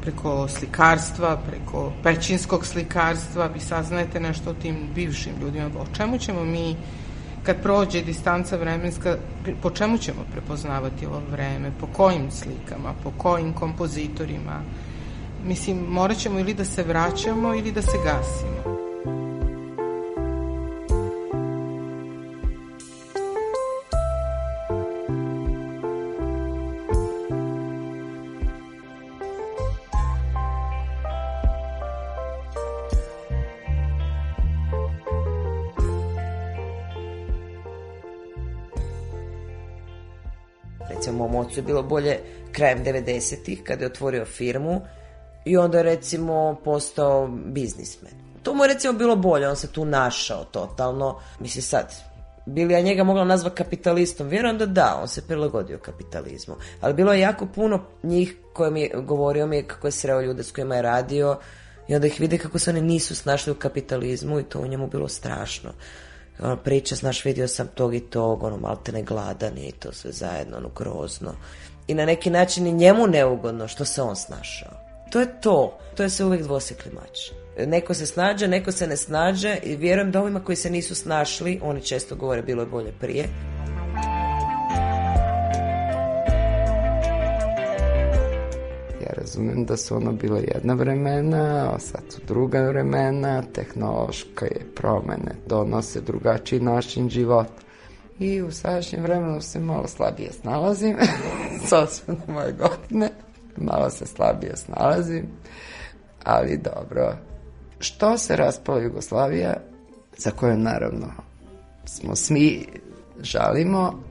Preko 0.02 0.48
slikarstva, 0.48 1.38
preko 1.38 1.92
pećinskog 2.04 2.66
slikarstva, 2.66 3.48
vi 3.48 3.60
saznajete 3.60 4.20
nešto 4.20 4.50
o 4.50 4.54
tim 4.54 4.78
bivšim 4.96 5.34
ljudima. 5.42 5.66
O 5.80 5.96
čemu 5.98 6.18
ćemo 6.18 6.44
mi, 6.44 6.76
kad 7.44 7.62
prođe 7.62 8.02
distanca 8.02 8.58
vremenska, 8.58 9.18
po 9.62 9.70
čemu 9.70 9.98
ćemo 9.98 10.26
prepoznavati 10.32 11.06
ovo 11.06 11.22
vreme, 11.32 11.72
po 11.80 11.88
kojim 11.88 12.32
slikama, 12.32 12.94
po 13.04 13.12
kojim 13.18 13.54
kompozitorima, 13.54 14.62
Mislim, 15.46 15.78
morat 15.78 16.18
ćemo 16.18 16.40
ili 16.40 16.54
da 16.54 16.66
se 16.66 16.84
vraćamo 16.84 17.56
ili 17.56 17.72
da 17.72 17.82
se 17.82 17.98
gasimo. 18.04 18.72
recimo 41.02 41.28
mom 41.28 41.36
ocu 41.36 41.60
je 41.60 41.64
bilo 41.64 41.84
bolje 41.84 42.20
krajem 42.52 42.84
90-ih 42.84 43.64
kada 43.64 43.84
je 43.84 43.92
otvorio 43.92 44.26
firmu 44.26 44.82
i 45.46 45.58
onda 45.58 45.82
recimo 45.82 46.56
postao 46.64 47.28
biznismen. 47.28 48.14
To 48.44 48.54
mu 48.54 48.64
je 48.64 48.74
recimo 48.74 48.94
bilo 48.94 49.16
bolje, 49.16 49.50
on 49.50 49.56
se 49.56 49.68
tu 49.68 49.86
našao 49.86 50.44
totalno. 50.44 51.20
Mislim 51.40 51.62
sad, 51.62 51.94
bili 52.46 52.74
ja 52.74 52.82
njega 52.82 53.04
mogla 53.04 53.24
nazvati 53.24 53.56
kapitalistom? 53.56 54.28
Vjerujem 54.28 54.58
da 54.58 54.66
da, 54.66 55.00
on 55.02 55.08
se 55.08 55.28
prilagodio 55.28 55.78
kapitalizmu. 55.78 56.56
Ali 56.82 56.94
bilo 56.94 57.14
je 57.14 57.20
jako 57.20 57.46
puno 57.46 57.84
njih 58.04 58.36
koje 58.54 58.72
mi 58.72 58.82
je 58.82 58.92
govorio 58.96 59.48
mi 59.48 59.64
kako 59.64 59.88
je 59.88 59.92
sreo 59.92 60.22
ljude 60.22 60.44
s 60.44 60.52
kojima 60.52 60.76
je 60.76 60.82
radio 60.82 61.38
i 61.88 61.96
onda 61.96 62.08
ih 62.08 62.20
vide 62.20 62.38
kako 62.38 62.60
se 62.60 62.70
oni 62.70 62.82
nisu 62.82 63.16
snašli 63.16 63.52
u 63.52 63.56
kapitalizmu 63.56 64.40
i 64.40 64.44
to 64.44 64.60
u 64.60 64.68
njemu 64.68 64.88
bilo 64.88 65.08
strašno. 65.08 65.72
Ono, 66.40 66.58
priča, 66.58 66.96
znaš, 66.96 67.26
vidio 67.26 67.48
sam 67.48 67.68
tog 67.68 67.96
i 67.96 68.00
tog, 68.00 68.44
ono, 68.44 68.58
malte 68.58 68.92
ne 68.92 69.04
gladan 69.04 69.58
i 69.58 69.72
to 69.72 69.92
sve 69.92 70.12
zajedno, 70.12 70.58
ono, 70.58 70.70
grozno. 70.70 71.34
I 71.88 71.94
na 71.94 72.06
neki 72.06 72.30
način 72.30 72.68
i 72.68 72.72
njemu 72.72 73.08
neugodno 73.08 73.68
što 73.68 73.86
se 73.86 74.02
on 74.02 74.16
snašao. 74.16 74.81
To 75.12 75.20
je 75.20 75.42
to. 75.42 75.78
To 75.96 76.04
je 76.04 76.10
se 76.10 76.26
uvijek 76.26 76.44
dvosekli 76.44 76.92
mač. 76.92 77.32
Neko 77.68 77.94
se 77.94 78.06
snađe, 78.06 78.48
neko 78.48 78.72
se 78.72 78.88
ne 78.88 78.98
snađe 78.98 79.58
i 79.64 79.76
vjerujem 79.76 80.12
da 80.12 80.22
ovima 80.22 80.44
koji 80.44 80.56
se 80.56 80.70
nisu 80.70 80.96
snašli, 80.96 81.60
oni 81.64 81.82
često 81.82 82.16
govore 82.16 82.42
bilo 82.42 82.62
je 82.62 82.68
bolje 82.68 82.92
prije. 83.00 83.30
Ja 89.02 89.14
razumijem 89.18 89.66
da 89.66 89.78
su 89.78 89.96
ono 89.96 90.12
bilo 90.12 90.38
jedna 90.38 90.74
vremena, 90.74 91.72
a 91.76 91.80
sad 91.80 92.02
su 92.10 92.22
druga 92.28 92.62
vremena, 92.62 93.44
tehnološka 93.54 94.46
je 94.46 94.66
promene, 94.76 95.36
donose 95.48 96.02
drugačiji 96.02 96.60
način 96.60 97.10
života. 97.10 97.62
I 98.20 98.42
u 98.42 98.52
sadašnjem 98.52 99.04
vremenu 99.04 99.42
se 99.42 99.60
malo 99.60 99.88
slabije 99.88 100.32
snalazim, 100.32 100.98
s 101.68 102.08
na 102.08 102.16
moje 102.28 102.52
godine 102.52 103.10
malo 103.58 103.90
se 103.90 104.06
slabije 104.06 104.58
snalazim, 104.58 105.28
ali 106.24 106.58
dobro. 106.58 107.16
Što 107.80 108.18
se 108.18 108.36
raspala 108.36 108.80
Jugoslavija, 108.80 109.54
za 110.18 110.32
koju 110.32 110.58
naravno 110.58 111.08
smo 111.86 112.16
svi 112.16 112.66
žalimo, 113.22 114.04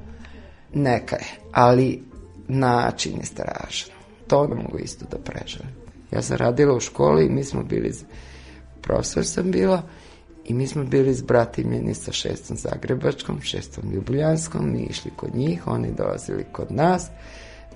neka 0.74 1.16
je, 1.16 1.26
ali 1.52 2.02
način 2.48 3.18
je 3.18 3.24
strašan. 3.24 3.94
To 4.26 4.46
ne 4.46 4.54
mogu 4.54 4.78
isto 4.78 5.04
da 5.10 5.18
preželim. 5.18 5.72
Ja 6.12 6.22
sam 6.22 6.36
radila 6.36 6.74
u 6.74 6.80
školi 6.80 7.26
i 7.26 7.30
mi 7.30 7.44
smo 7.44 7.62
bili, 7.62 7.92
profesor 8.82 9.26
sam 9.26 9.50
bila, 9.50 9.82
i 10.44 10.54
mi 10.54 10.66
smo 10.66 10.84
bili 10.84 11.14
zbratimljeni 11.14 11.94
sa 11.94 12.12
šestom 12.12 12.56
Zagrebačkom, 12.56 13.40
šestom 13.40 13.90
Ljubljanskom, 13.92 14.72
mi 14.72 14.82
išli 14.82 15.10
kod 15.16 15.34
njih, 15.34 15.66
oni 15.66 15.92
dolazili 15.92 16.44
kod 16.52 16.72
nas 16.72 17.06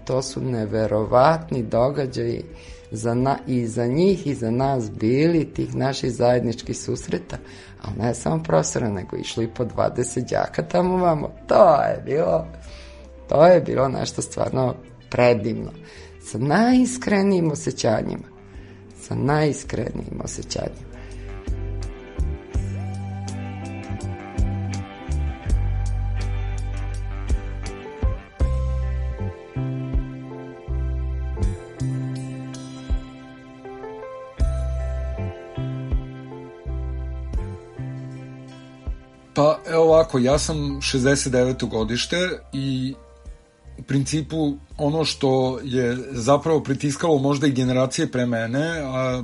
to 0.04 0.22
su 0.22 0.40
neverovatni 0.40 1.62
događaji 1.62 2.44
za 2.90 3.14
na, 3.14 3.38
i 3.46 3.66
za 3.66 3.86
njih 3.86 4.26
i 4.26 4.34
za 4.34 4.50
nas 4.50 4.90
bili 4.90 5.44
tih 5.54 5.74
naših 5.74 6.12
zajedničkih 6.12 6.78
susreta, 6.78 7.36
ali 7.82 7.96
ne 7.98 8.14
samo 8.14 8.42
profesora, 8.42 8.90
nego 8.90 9.16
išli 9.16 9.48
po 9.54 9.64
20 9.64 10.30
đaka 10.30 10.62
tamo 10.62 10.96
vamo. 10.96 11.30
To 11.46 11.82
je 11.82 12.02
bilo, 12.04 12.46
to 13.28 13.46
je 13.46 13.60
bilo 13.60 13.88
nešto 13.88 14.22
stvarno 14.22 14.74
predivno. 15.10 15.70
Sa 16.22 16.38
najiskrenijim 16.38 17.50
osjećanjima. 17.50 18.28
Sa 19.00 19.14
najiskrenijim 19.14 20.20
osjećanjima. 20.24 20.93
Ovako, 40.14 40.18
ja 40.18 40.38
sam 40.38 40.56
69. 40.80 41.68
godište 41.68 42.16
i 42.52 42.94
u 43.78 43.82
principu 43.82 44.54
ono 44.78 45.04
što 45.04 45.60
je 45.62 45.98
zapravo 46.12 46.62
pritiskalo 46.62 47.18
možda 47.18 47.46
i 47.46 47.52
generacije 47.52 48.10
pre 48.10 48.26
mene, 48.26 48.80
a 48.84 49.22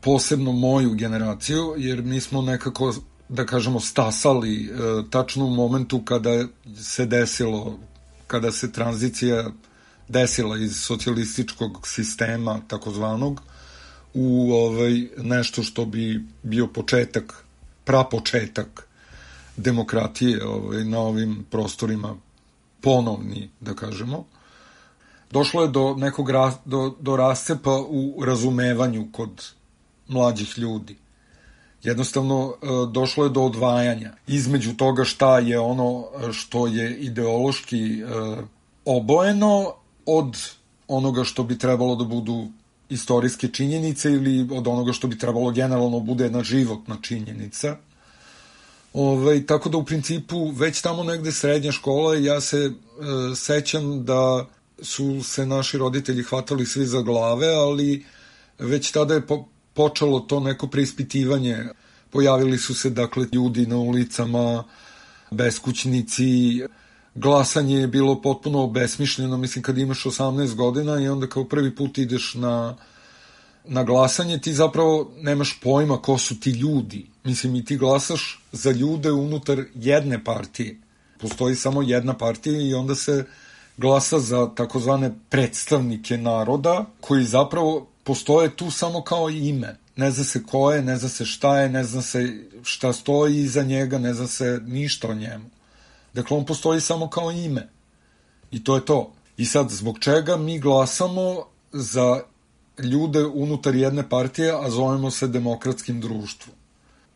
posebno 0.00 0.52
moju 0.52 0.94
generaciju, 0.94 1.74
jer 1.76 2.02
mi 2.02 2.20
smo 2.20 2.42
nekako, 2.42 2.94
da 3.28 3.46
kažemo, 3.46 3.80
stasali 3.80 4.64
e, 4.64 4.70
tačno 5.10 5.46
u 5.46 5.50
momentu 5.50 6.02
kada 6.04 6.46
se 6.76 7.06
desilo, 7.06 7.78
kada 8.26 8.52
se 8.52 8.72
tranzicija 8.72 9.50
desila 10.08 10.58
iz 10.58 10.76
socijalističkog 10.76 11.86
sistema, 11.86 12.60
takozvanog, 12.68 13.42
u 14.14 14.52
ovaj, 14.52 15.08
nešto 15.18 15.62
što 15.62 15.84
bi 15.84 16.24
bio 16.42 16.66
početak, 16.66 17.44
prapočetak 17.84 18.91
demokratije 19.56 20.46
ovaj, 20.46 20.84
na 20.84 20.98
ovim 20.98 21.46
prostorima 21.50 22.16
ponovni, 22.80 23.50
da 23.60 23.74
kažemo. 23.74 24.24
Došlo 25.30 25.62
je 25.62 25.68
do 25.68 25.94
nekog 25.94 26.30
ra, 26.30 26.52
do, 26.64 26.94
do 27.00 27.16
rascepa 27.16 27.80
u 27.88 28.24
razumevanju 28.24 29.08
kod 29.12 29.52
mlađih 30.08 30.58
ljudi. 30.58 30.96
Jednostavno 31.82 32.54
e, 32.54 32.66
došlo 32.92 33.24
je 33.24 33.30
do 33.30 33.42
odvajanja 33.42 34.12
između 34.26 34.74
toga 34.76 35.04
šta 35.04 35.38
je 35.38 35.58
ono 35.58 36.04
što 36.32 36.66
je 36.66 36.96
ideološki 36.96 38.00
e, 38.00 38.04
obojeno 38.84 39.74
od 40.06 40.36
onoga 40.88 41.24
što 41.24 41.44
bi 41.44 41.58
trebalo 41.58 41.96
da 41.96 42.04
budu 42.04 42.48
istorijske 42.88 43.48
činjenice 43.48 44.12
ili 44.12 44.48
od 44.50 44.68
onoga 44.68 44.92
što 44.92 45.08
bi 45.08 45.18
trebalo 45.18 45.50
generalno 45.50 46.00
bude 46.00 46.24
jedna 46.24 46.42
životna 46.42 46.96
činjenica. 47.02 47.76
Ove, 48.92 49.22
ovaj, 49.22 49.46
tako 49.46 49.68
da 49.68 49.78
u 49.78 49.84
principu 49.84 50.50
već 50.50 50.80
tamo 50.80 51.04
negde 51.04 51.32
srednja 51.32 51.72
škola 51.72 52.16
ja 52.16 52.40
se 52.40 52.58
e, 52.58 52.70
sećam 53.36 54.04
da 54.04 54.46
su 54.82 55.22
se 55.22 55.46
naši 55.46 55.78
roditelji 55.78 56.22
hvatali 56.22 56.66
svi 56.66 56.86
za 56.86 57.02
glave, 57.02 57.54
ali 57.54 58.04
već 58.58 58.90
tada 58.90 59.14
je 59.14 59.26
po, 59.26 59.44
počelo 59.74 60.20
to 60.20 60.40
neko 60.40 60.66
preispitivanje. 60.66 61.64
Pojavili 62.10 62.58
su 62.58 62.74
se 62.74 62.90
dakle 62.90 63.26
ljudi 63.32 63.66
na 63.66 63.76
ulicama, 63.76 64.64
beskućnici, 65.30 66.62
glasanje 67.14 67.76
je 67.76 67.86
bilo 67.86 68.20
potpuno 68.22 68.62
obesmišljeno, 68.62 69.36
mislim 69.36 69.62
kad 69.62 69.78
imaš 69.78 70.04
18 70.04 70.54
godina 70.54 71.00
i 71.00 71.08
onda 71.08 71.26
kao 71.26 71.44
prvi 71.44 71.74
put 71.74 71.98
ideš 71.98 72.34
na, 72.34 72.76
na 73.64 73.84
glasanje, 73.84 74.38
ti 74.38 74.54
zapravo 74.54 75.10
nemaš 75.20 75.60
pojma 75.62 76.02
ko 76.02 76.18
su 76.18 76.40
ti 76.40 76.50
ljudi. 76.50 77.06
Mislim 77.24 77.56
i 77.56 77.64
ti 77.64 77.76
glasaš 77.76 78.40
za 78.52 78.70
ljude 78.70 79.12
unutar 79.12 79.64
jedne 79.74 80.24
partije. 80.24 80.76
Postoji 81.20 81.56
samo 81.56 81.82
jedna 81.82 82.18
partija 82.18 82.60
i 82.60 82.74
onda 82.74 82.94
se 82.94 83.24
glasa 83.76 84.18
za 84.18 84.50
takozvane 84.54 85.14
predstavnike 85.28 86.16
naroda 86.16 86.84
koji 87.00 87.24
zapravo 87.24 87.86
postoje 88.04 88.56
tu 88.56 88.70
samo 88.70 89.02
kao 89.02 89.30
ime. 89.30 89.76
Ne 89.96 90.10
zna 90.10 90.24
se 90.24 90.42
ko 90.42 90.72
je, 90.72 90.82
ne 90.82 90.96
zna 90.96 91.08
se 91.08 91.24
šta 91.24 91.58
je, 91.60 91.68
ne 91.68 91.84
zna 91.84 92.02
se 92.02 92.44
šta 92.62 92.92
stoji 92.92 93.36
iza 93.36 93.62
njega, 93.62 93.98
ne 93.98 94.14
zna 94.14 94.26
se 94.26 94.60
ništa 94.66 95.08
o 95.08 95.14
njemu. 95.14 95.44
Dakle, 96.14 96.36
on 96.36 96.46
postoji 96.46 96.80
samo 96.80 97.10
kao 97.10 97.30
ime. 97.30 97.68
I 98.50 98.64
to 98.64 98.74
je 98.74 98.84
to. 98.84 99.12
I 99.36 99.44
sad, 99.44 99.70
zbog 99.70 99.98
čega 99.98 100.36
mi 100.36 100.58
glasamo 100.58 101.44
za 101.72 102.20
ljude 102.78 103.24
unutar 103.26 103.74
jedne 103.74 104.08
partije, 104.08 104.52
a 104.64 104.70
zovemo 104.70 105.10
se 105.10 105.28
demokratskim 105.28 106.00
društvom? 106.00 106.56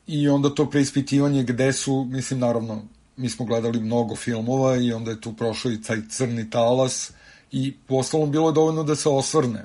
I 0.06 0.28
onda 0.28 0.54
to 0.54 0.70
preispitivanje 0.70 1.42
gde 1.42 1.72
su, 1.72 2.04
mislim, 2.10 2.40
naravno, 2.40 2.82
mi 3.16 3.28
smo 3.28 3.46
gledali 3.46 3.80
mnogo 3.80 4.16
filmova 4.16 4.76
i 4.76 4.92
onda 4.92 5.10
je 5.10 5.20
tu 5.20 5.32
prošao 5.32 5.72
i 5.72 5.82
taj 5.82 6.02
crni 6.08 6.50
talas 6.50 7.12
i 7.52 7.74
po 7.86 7.96
ostalom 7.96 8.30
bilo 8.30 8.48
je 8.48 8.52
dovoljno 8.52 8.82
da 8.82 8.94
se 8.94 9.08
osvrne. 9.08 9.64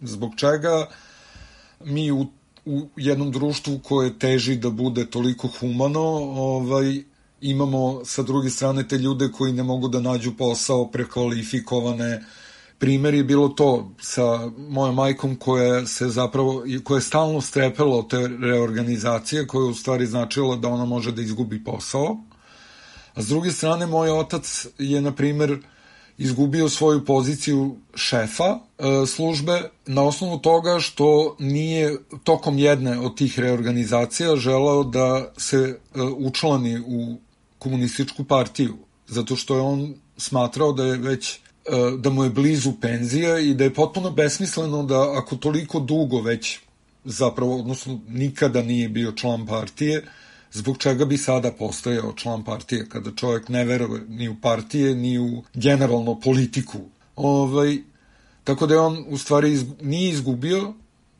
Zbog 0.00 0.32
čega 0.36 0.88
mi 1.84 2.10
u, 2.10 2.26
u 2.66 2.86
jednom 2.96 3.30
društvu 3.30 3.78
koje 3.82 4.18
teži 4.18 4.56
da 4.56 4.70
bude 4.70 5.06
toliko 5.10 5.48
humano, 5.48 6.00
ovaj, 6.00 7.02
imamo 7.40 8.04
sa 8.04 8.22
druge 8.22 8.50
strane 8.50 8.88
te 8.88 8.98
ljude 8.98 9.28
koji 9.32 9.52
ne 9.52 9.62
mogu 9.62 9.88
da 9.88 10.00
nađu 10.00 10.32
posao 10.36 10.90
prekvalifikovane 10.90 12.24
primer 12.80 13.14
je 13.14 13.24
bilo 13.24 13.48
to 13.48 13.92
sa 14.00 14.50
mojom 14.68 14.94
majkom 14.94 15.36
koja 15.36 15.86
se 15.86 16.08
zapravo 16.08 16.64
koja 16.84 16.96
je 16.96 17.02
stalno 17.02 17.40
strepela 17.40 17.96
od 17.96 18.10
te 18.10 18.28
reorganizacije 18.40 19.46
koja 19.46 19.62
je 19.62 19.70
u 19.70 19.74
stvari 19.74 20.06
značila 20.06 20.56
da 20.56 20.68
ona 20.68 20.84
može 20.84 21.12
da 21.12 21.22
izgubi 21.22 21.64
posao. 21.64 22.16
A 23.14 23.22
s 23.22 23.28
druge 23.28 23.52
strane 23.52 23.86
moj 23.86 24.10
otac 24.10 24.66
je 24.78 25.00
na 25.00 25.12
primer 25.14 25.58
izgubio 26.18 26.68
svoju 26.68 27.04
poziciju 27.04 27.76
šefa 27.94 28.44
e, 28.48 29.06
službe 29.06 29.70
na 29.86 30.02
osnovu 30.02 30.38
toga 30.38 30.78
što 30.80 31.36
nije 31.38 31.96
tokom 32.24 32.58
jedne 32.58 32.98
od 32.98 33.16
tih 33.16 33.38
reorganizacija 33.38 34.36
želeo 34.36 34.84
da 34.84 35.32
se 35.36 35.56
e, 35.56 36.00
učlani 36.02 36.80
u 36.86 37.16
komunističku 37.58 38.24
partiju, 38.24 38.76
zato 39.06 39.36
što 39.36 39.54
je 39.54 39.60
on 39.60 39.94
smatrao 40.16 40.72
da 40.72 40.84
je 40.84 40.96
već 40.96 41.40
da 41.98 42.10
mu 42.10 42.24
je 42.24 42.30
blizu 42.30 42.72
penzija 42.80 43.38
i 43.38 43.54
da 43.54 43.64
je 43.64 43.74
potpuno 43.74 44.10
besmisleno 44.10 44.82
da 44.82 45.18
ako 45.18 45.36
toliko 45.36 45.80
dugo 45.80 46.20
već 46.20 46.58
zapravo, 47.04 47.56
odnosno 47.56 48.00
nikada 48.08 48.62
nije 48.62 48.88
bio 48.88 49.12
član 49.12 49.46
partije, 49.46 50.04
zbog 50.52 50.78
čega 50.78 51.04
bi 51.04 51.18
sada 51.18 51.52
postojao 51.52 52.12
član 52.12 52.44
partije, 52.44 52.88
kada 52.88 53.10
čovjek 53.16 53.48
ne 53.48 53.64
veruje 53.64 54.02
ni 54.08 54.28
u 54.28 54.36
partije, 54.42 54.94
ni 54.94 55.18
u 55.18 55.42
generalno 55.54 56.20
politiku. 56.20 56.78
Ovaj, 57.16 57.78
tako 58.44 58.66
da 58.66 58.74
je 58.74 58.80
on 58.80 59.04
u 59.08 59.18
stvari 59.18 59.58
nije 59.82 60.10
izgubio 60.10 60.74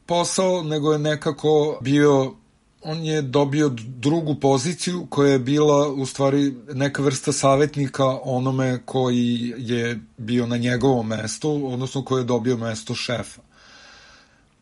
posao, 0.06 0.62
nego 0.62 0.92
je 0.92 0.98
nekako 0.98 1.78
bio 1.80 2.34
on 2.82 3.04
je 3.04 3.22
dobio 3.22 3.68
drugu 3.78 4.34
poziciju 4.34 5.06
koja 5.10 5.32
je 5.32 5.38
bila 5.38 5.88
u 5.88 6.06
stvari 6.06 6.54
neka 6.72 7.02
vrsta 7.02 7.32
savjetnika 7.32 8.06
onome 8.24 8.82
koji 8.84 9.54
je 9.56 10.00
bio 10.16 10.46
na 10.46 10.56
njegovom 10.56 11.06
mestu, 11.06 11.72
odnosno 11.72 12.04
koji 12.04 12.20
je 12.20 12.24
dobio 12.24 12.56
mesto 12.56 12.94
šefa. 12.94 13.40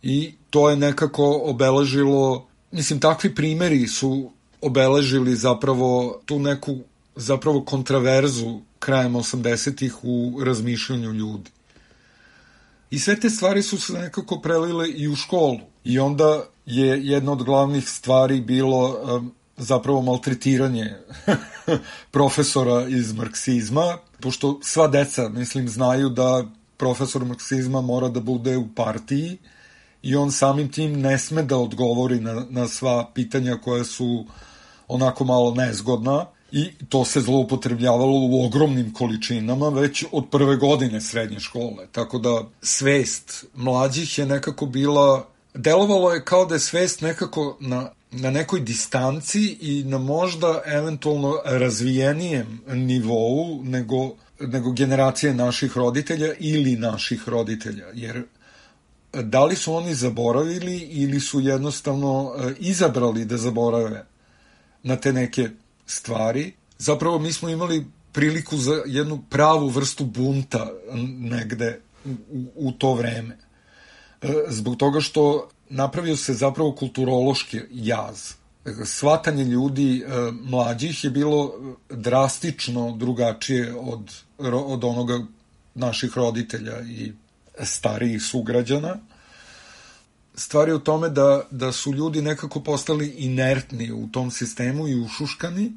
I 0.03 0.35
to 0.51 0.71
je 0.71 0.77
nekako 0.77 1.41
obeležilo, 1.45 2.47
mislim, 2.71 3.01
takvi 3.01 3.35
primeri 3.35 3.87
su 3.87 4.31
obeležili 4.61 5.37
zapravo 5.37 6.21
tu 6.27 6.39
neku 6.39 6.79
zapravo 7.17 7.65
kontraverzu 7.65 8.61
krajem 8.79 9.15
80-ih 9.15 9.95
u 10.03 10.41
razmišljanju 10.45 11.13
ljudi. 11.13 11.51
I 12.91 12.99
sve 12.99 13.21
te 13.21 13.31
stvari 13.31 13.63
su 13.63 13.81
se 13.81 13.93
nekako 13.93 14.41
prelile 14.41 14.89
i 14.89 15.09
u 15.09 15.17
školu. 15.17 15.59
I 15.85 15.99
onda 15.99 16.45
je 16.69 17.01
jedna 17.07 17.33
od 17.33 17.43
glavnih 17.43 17.89
stvari 17.89 18.41
bilo 18.41 18.97
zapravo 19.57 20.03
maltretiranje 20.03 20.95
profesora 22.11 22.87
iz 22.89 23.13
marksizma, 23.13 23.99
pošto 24.21 24.59
sva 24.63 24.89
deca, 24.89 25.29
mislim, 25.29 25.69
znaju 25.69 26.09
da 26.09 26.45
profesor 26.77 27.25
marksizma 27.25 27.81
mora 27.81 28.09
da 28.09 28.21
bude 28.21 28.57
u 28.57 28.69
partiji 28.75 29.39
i 30.03 30.17
on 30.17 30.33
samim 30.33 30.73
tim 30.73 31.01
ne 31.01 31.19
sme 31.19 31.43
da 31.43 31.57
odgovori 31.57 32.21
na, 32.21 32.47
na 32.51 32.69
sva 32.69 33.11
pitanja 33.15 33.57
koja 33.65 33.85
su 33.85 34.27
onako 34.89 35.25
malo 35.25 35.55
nezgodna 35.55 36.27
i 36.53 36.71
to 36.89 37.05
se 37.05 37.21
zloupotrebljavalo 37.21 38.13
u 38.13 38.47
ogromnim 38.47 38.93
količinama 38.93 39.69
već 39.69 40.05
od 40.13 40.25
prve 40.31 40.57
godine 40.57 41.01
srednje 41.01 41.41
škole. 41.41 41.87
Tako 41.93 42.19
da 42.19 42.45
svest 42.63 43.45
mlađih 43.55 44.19
je 44.19 44.27
nekako 44.27 44.67
bila 44.67 45.27
delovalo 45.55 46.13
je 46.13 46.25
kao 46.25 46.47
da 46.47 46.55
je 46.55 46.61
svest 46.61 47.01
nekako 47.01 47.57
na, 47.61 47.91
na 48.11 48.31
nekoj 48.31 48.61
distanci 48.61 49.59
i 49.61 49.85
na 49.85 49.99
možda 49.99 50.63
eventualno 50.67 51.41
razvijenijem 51.45 52.61
nivou 52.67 53.65
nego, 53.65 54.15
nego 54.41 54.73
generacije 54.73 55.35
naših 55.35 55.77
roditelja 55.77 56.35
ili 56.39 56.77
naših 56.77 57.29
roditelja, 57.29 57.87
jer 57.95 58.25
da 59.13 59.45
li 59.45 59.57
su 59.57 59.75
oni 59.75 59.95
zaboravili 59.95 60.77
ili 60.79 61.21
su 61.21 61.41
jednostavno 61.41 62.33
e, 62.39 62.55
izabrali 62.59 63.25
da 63.25 63.37
zaborave 63.37 64.07
na 64.83 64.97
te 64.97 65.13
neke 65.13 65.49
stvari. 65.87 66.53
Zapravo 66.79 67.19
mi 67.19 67.33
smo 67.33 67.49
imali 67.49 67.87
priliku 68.13 68.57
za 68.57 68.83
jednu 68.87 69.23
pravu 69.31 69.69
vrstu 69.69 70.05
bunta 70.05 70.71
negde 71.19 71.81
u, 72.05 72.45
u 72.55 72.73
to 72.73 72.95
vreme. 72.95 73.48
E, 74.23 74.29
zbog 74.49 74.77
toga 74.77 75.01
što 75.01 75.49
napravio 75.69 76.17
se 76.17 76.35
zapravo 76.35 76.73
kulturološki 76.73 77.61
jaz. 77.71 78.33
Svatanje 78.85 79.45
ljudi 79.45 79.99
e, 79.99 80.07
mlađih 80.33 81.05
je 81.05 81.11
bilo 81.11 81.55
drastično 81.91 82.97
drugačije 82.97 83.75
od, 83.75 84.13
od 84.53 84.85
onoga 84.85 85.21
naših 85.75 86.17
roditelja 86.17 86.81
i 86.81 87.13
starijih 87.63 88.23
sugrađana. 88.23 88.97
stvar 90.35 90.69
je 90.69 90.75
u 90.75 90.79
tome 90.79 91.09
da, 91.09 91.43
da 91.51 91.73
su 91.73 91.93
ljudi 91.93 92.23
nekako 92.23 92.61
postali 92.61 93.09
inertni 93.09 93.93
u 93.93 94.09
tom 94.13 94.31
sistemu 94.31 94.89
i 94.89 95.01
ušuškani 95.01 95.73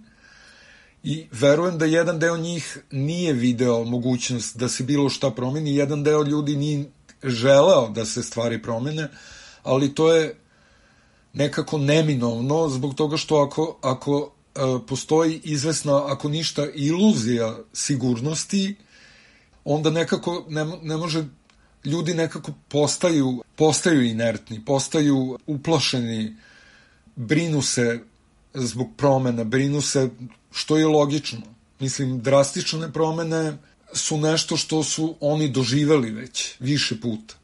i 1.03 1.27
verujem 1.31 1.77
da 1.77 1.85
jedan 1.85 2.19
deo 2.19 2.37
njih 2.37 2.79
nije 2.91 3.33
video 3.33 3.83
mogućnost 3.83 4.57
da 4.57 4.69
se 4.69 4.83
bilo 4.83 5.09
šta 5.09 5.31
promeni, 5.31 5.75
jedan 5.75 6.03
deo 6.03 6.23
ljudi 6.23 6.55
nije 6.55 6.85
želeo 7.23 7.89
da 7.89 8.05
se 8.05 8.23
stvari 8.23 8.61
promene, 8.61 9.07
ali 9.63 9.95
to 9.95 10.13
je 10.13 10.35
nekako 11.33 11.77
neminovno 11.77 12.69
zbog 12.69 12.95
toga 12.95 13.17
što 13.17 13.35
ako, 13.35 13.77
ako 13.81 14.31
e, 14.55 14.59
postoji 14.87 15.41
izvesna, 15.43 16.11
ako 16.13 16.29
ništa, 16.29 16.67
iluzija 16.75 17.57
sigurnosti, 17.73 18.75
onda 19.63 19.89
nekako 19.89 20.45
ne, 20.49 20.65
ne 20.81 20.97
može 20.97 21.23
ljudi 21.85 22.13
nekako 22.13 22.51
postaju, 22.67 23.43
postaju 23.55 24.03
inertni, 24.03 24.65
postaju 24.65 25.39
uplašeni, 25.47 26.35
brinu 27.15 27.61
se 27.61 27.99
zbog 28.53 28.87
promena, 28.97 29.43
brinu 29.43 29.81
se 29.81 30.09
što 30.51 30.77
je 30.77 30.87
logično. 30.87 31.41
Mislim, 31.79 32.21
drastične 32.21 32.93
promene 32.93 33.57
su 33.93 34.17
nešto 34.17 34.57
što 34.57 34.83
su 34.83 35.15
oni 35.19 35.49
doživeli 35.49 36.11
već 36.11 36.55
više 36.59 37.01
puta 37.01 37.35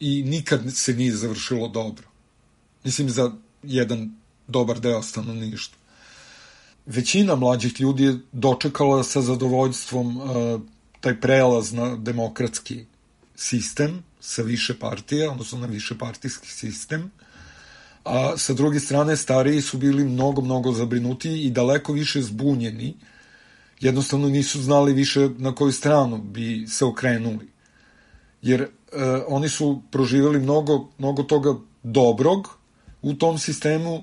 i 0.00 0.22
nikad 0.22 0.60
se 0.74 0.94
nije 0.94 1.12
završilo 1.12 1.68
dobro. 1.68 2.08
Mislim, 2.84 3.10
za 3.10 3.32
jedan 3.62 4.16
dobar 4.46 4.80
deo 4.80 5.02
stanovništva. 5.02 5.78
Većina 6.86 7.34
mlađih 7.34 7.80
ljudi 7.80 8.04
je 8.04 8.18
dočekala 8.32 9.02
sa 9.04 9.22
zadovoljstvom 9.22 10.16
uh, 10.16 10.60
taj 11.00 11.20
prelaz 11.20 11.72
na 11.72 11.96
demokratski 11.96 12.84
sistem 13.36 14.02
sa 14.20 14.42
više 14.42 14.78
partija, 14.78 15.30
odnosno 15.30 15.58
na 15.58 15.66
više 15.66 15.98
partijski 15.98 16.48
sistem, 16.48 17.10
a 18.04 18.36
sa 18.36 18.52
druge 18.52 18.80
strane 18.80 19.16
stariji 19.16 19.62
su 19.62 19.78
bili 19.78 20.04
mnogo, 20.04 20.42
mnogo 20.42 20.72
zabrinuti 20.72 21.42
i 21.42 21.50
daleko 21.50 21.92
više 21.92 22.22
zbunjeni, 22.22 22.94
jednostavno 23.80 24.28
nisu 24.28 24.62
znali 24.62 24.92
više 24.92 25.28
na 25.38 25.54
koju 25.54 25.72
stranu 25.72 26.18
bi 26.18 26.66
se 26.68 26.84
okrenuli. 26.84 27.48
Jer 28.42 28.60
e, 28.62 28.68
oni 29.28 29.48
su 29.48 29.82
proživjeli 29.90 30.38
mnogo, 30.38 30.88
mnogo 30.98 31.22
toga 31.22 31.54
dobrog 31.82 32.48
u 33.02 33.14
tom 33.14 33.38
sistemu, 33.38 34.02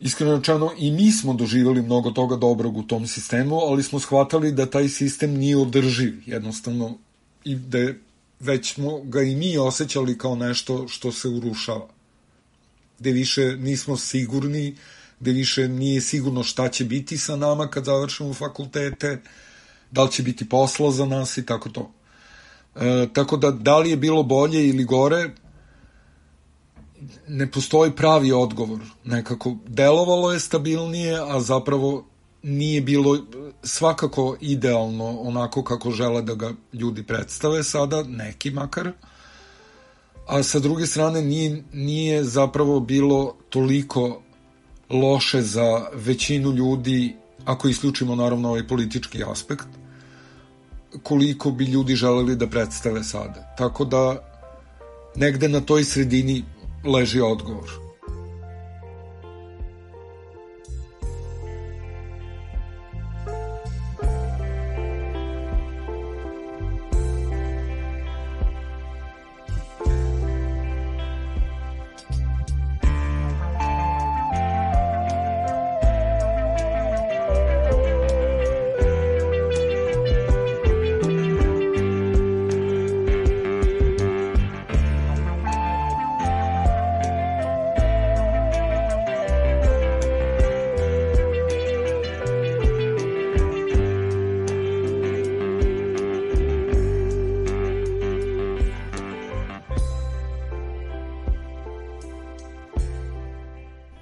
iskreno 0.00 0.36
rečeno 0.36 0.70
i 0.78 0.90
mi 0.92 1.12
smo 1.12 1.34
doživjeli 1.34 1.82
mnogo 1.82 2.10
toga 2.10 2.36
dobrog 2.36 2.76
u 2.76 2.82
tom 2.82 3.06
sistemu, 3.06 3.56
ali 3.56 3.82
smo 3.82 4.00
shvatali 4.00 4.52
da 4.52 4.70
taj 4.70 4.88
sistem 4.88 5.34
nije 5.34 5.56
održiv, 5.56 6.22
jednostavno, 6.26 6.98
i 7.44 7.54
da 7.54 7.78
je 7.78 8.00
već 8.40 8.74
smo 8.74 9.00
ga 9.02 9.22
i 9.22 9.34
mi 9.34 9.58
osjećali 9.58 10.18
kao 10.18 10.36
nešto 10.36 10.88
što 10.88 11.12
se 11.12 11.28
urušava. 11.28 11.88
Gde 12.98 13.12
više 13.12 13.56
nismo 13.56 13.96
sigurni, 13.96 14.76
gde 15.24 15.32
više 15.32 15.68
nije 15.68 16.00
sigurno 16.00 16.42
šta 16.42 16.68
će 16.68 16.84
biti 16.84 17.18
sa 17.18 17.36
nama 17.36 17.66
kad 17.66 17.84
završimo 17.84 18.34
fakultete, 18.34 19.22
da 19.90 20.02
li 20.02 20.12
će 20.12 20.22
biti 20.22 20.48
posla 20.48 20.90
za 20.90 21.06
nas 21.06 21.38
i 21.38 21.46
tako 21.46 21.68
to. 21.68 21.90
E, 22.76 23.08
tako 23.12 23.36
da, 23.36 23.50
da 23.50 23.78
li 23.78 23.90
je 23.90 23.96
bilo 23.96 24.22
bolje 24.22 24.68
ili 24.68 24.84
gore, 24.84 25.30
ne 27.28 27.50
postoji 27.50 27.92
pravi 27.96 28.32
odgovor. 28.32 28.80
Nekako 29.04 29.56
delovalo 29.66 30.32
je 30.32 30.40
stabilnije, 30.40 31.20
a 31.20 31.40
zapravo 31.40 32.04
nije 32.42 32.80
bilo 32.80 33.18
svakako 33.62 34.36
idealno 34.40 35.20
onako 35.20 35.64
kako 35.64 35.90
žele 35.90 36.22
da 36.22 36.34
ga 36.34 36.52
ljudi 36.72 37.02
predstave 37.02 37.62
sada, 37.64 38.02
neki 38.02 38.50
makar, 38.50 38.92
a 40.26 40.42
sa 40.42 40.58
druge 40.58 40.86
strane 40.86 41.22
nije, 41.22 41.62
nije 41.72 42.24
zapravo 42.24 42.80
bilo 42.80 43.36
toliko 43.48 44.20
loše 44.90 45.42
za 45.42 45.86
većinu 45.94 46.52
ljudi, 46.52 47.16
ako 47.44 47.68
isključimo 47.68 48.14
naravno 48.14 48.48
ovaj 48.48 48.66
politički 48.68 49.24
aspekt, 49.24 49.66
koliko 51.02 51.50
bi 51.50 51.64
ljudi 51.64 51.94
želeli 51.94 52.36
da 52.36 52.46
predstave 52.46 53.04
sada. 53.04 53.54
Tako 53.58 53.84
da 53.84 54.30
negde 55.16 55.48
na 55.48 55.60
toj 55.60 55.84
sredini 55.84 56.44
leži 56.84 57.20
odgovor. 57.20 57.83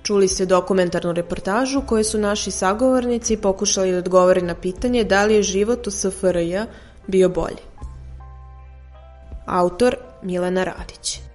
Čuli 0.03 0.29
ste 0.29 0.47
dokumentarnu 0.47 1.13
reportažu 1.13 1.83
koje 1.87 2.05
su 2.05 2.19
naši 2.19 2.51
sagovornici 2.51 3.37
pokušali 3.37 3.93
da 3.93 3.99
odgovore 3.99 4.43
na 4.43 4.55
pitanje 4.55 5.05
da 5.05 5.25
li 5.25 5.35
je 5.35 5.43
život 5.43 5.87
u 5.87 5.91
SFRJ 5.91 6.59
bio 7.07 7.29
bolji. 7.29 7.63
Autor 9.47 9.97
Milena 10.23 10.65
Radić 10.65 11.32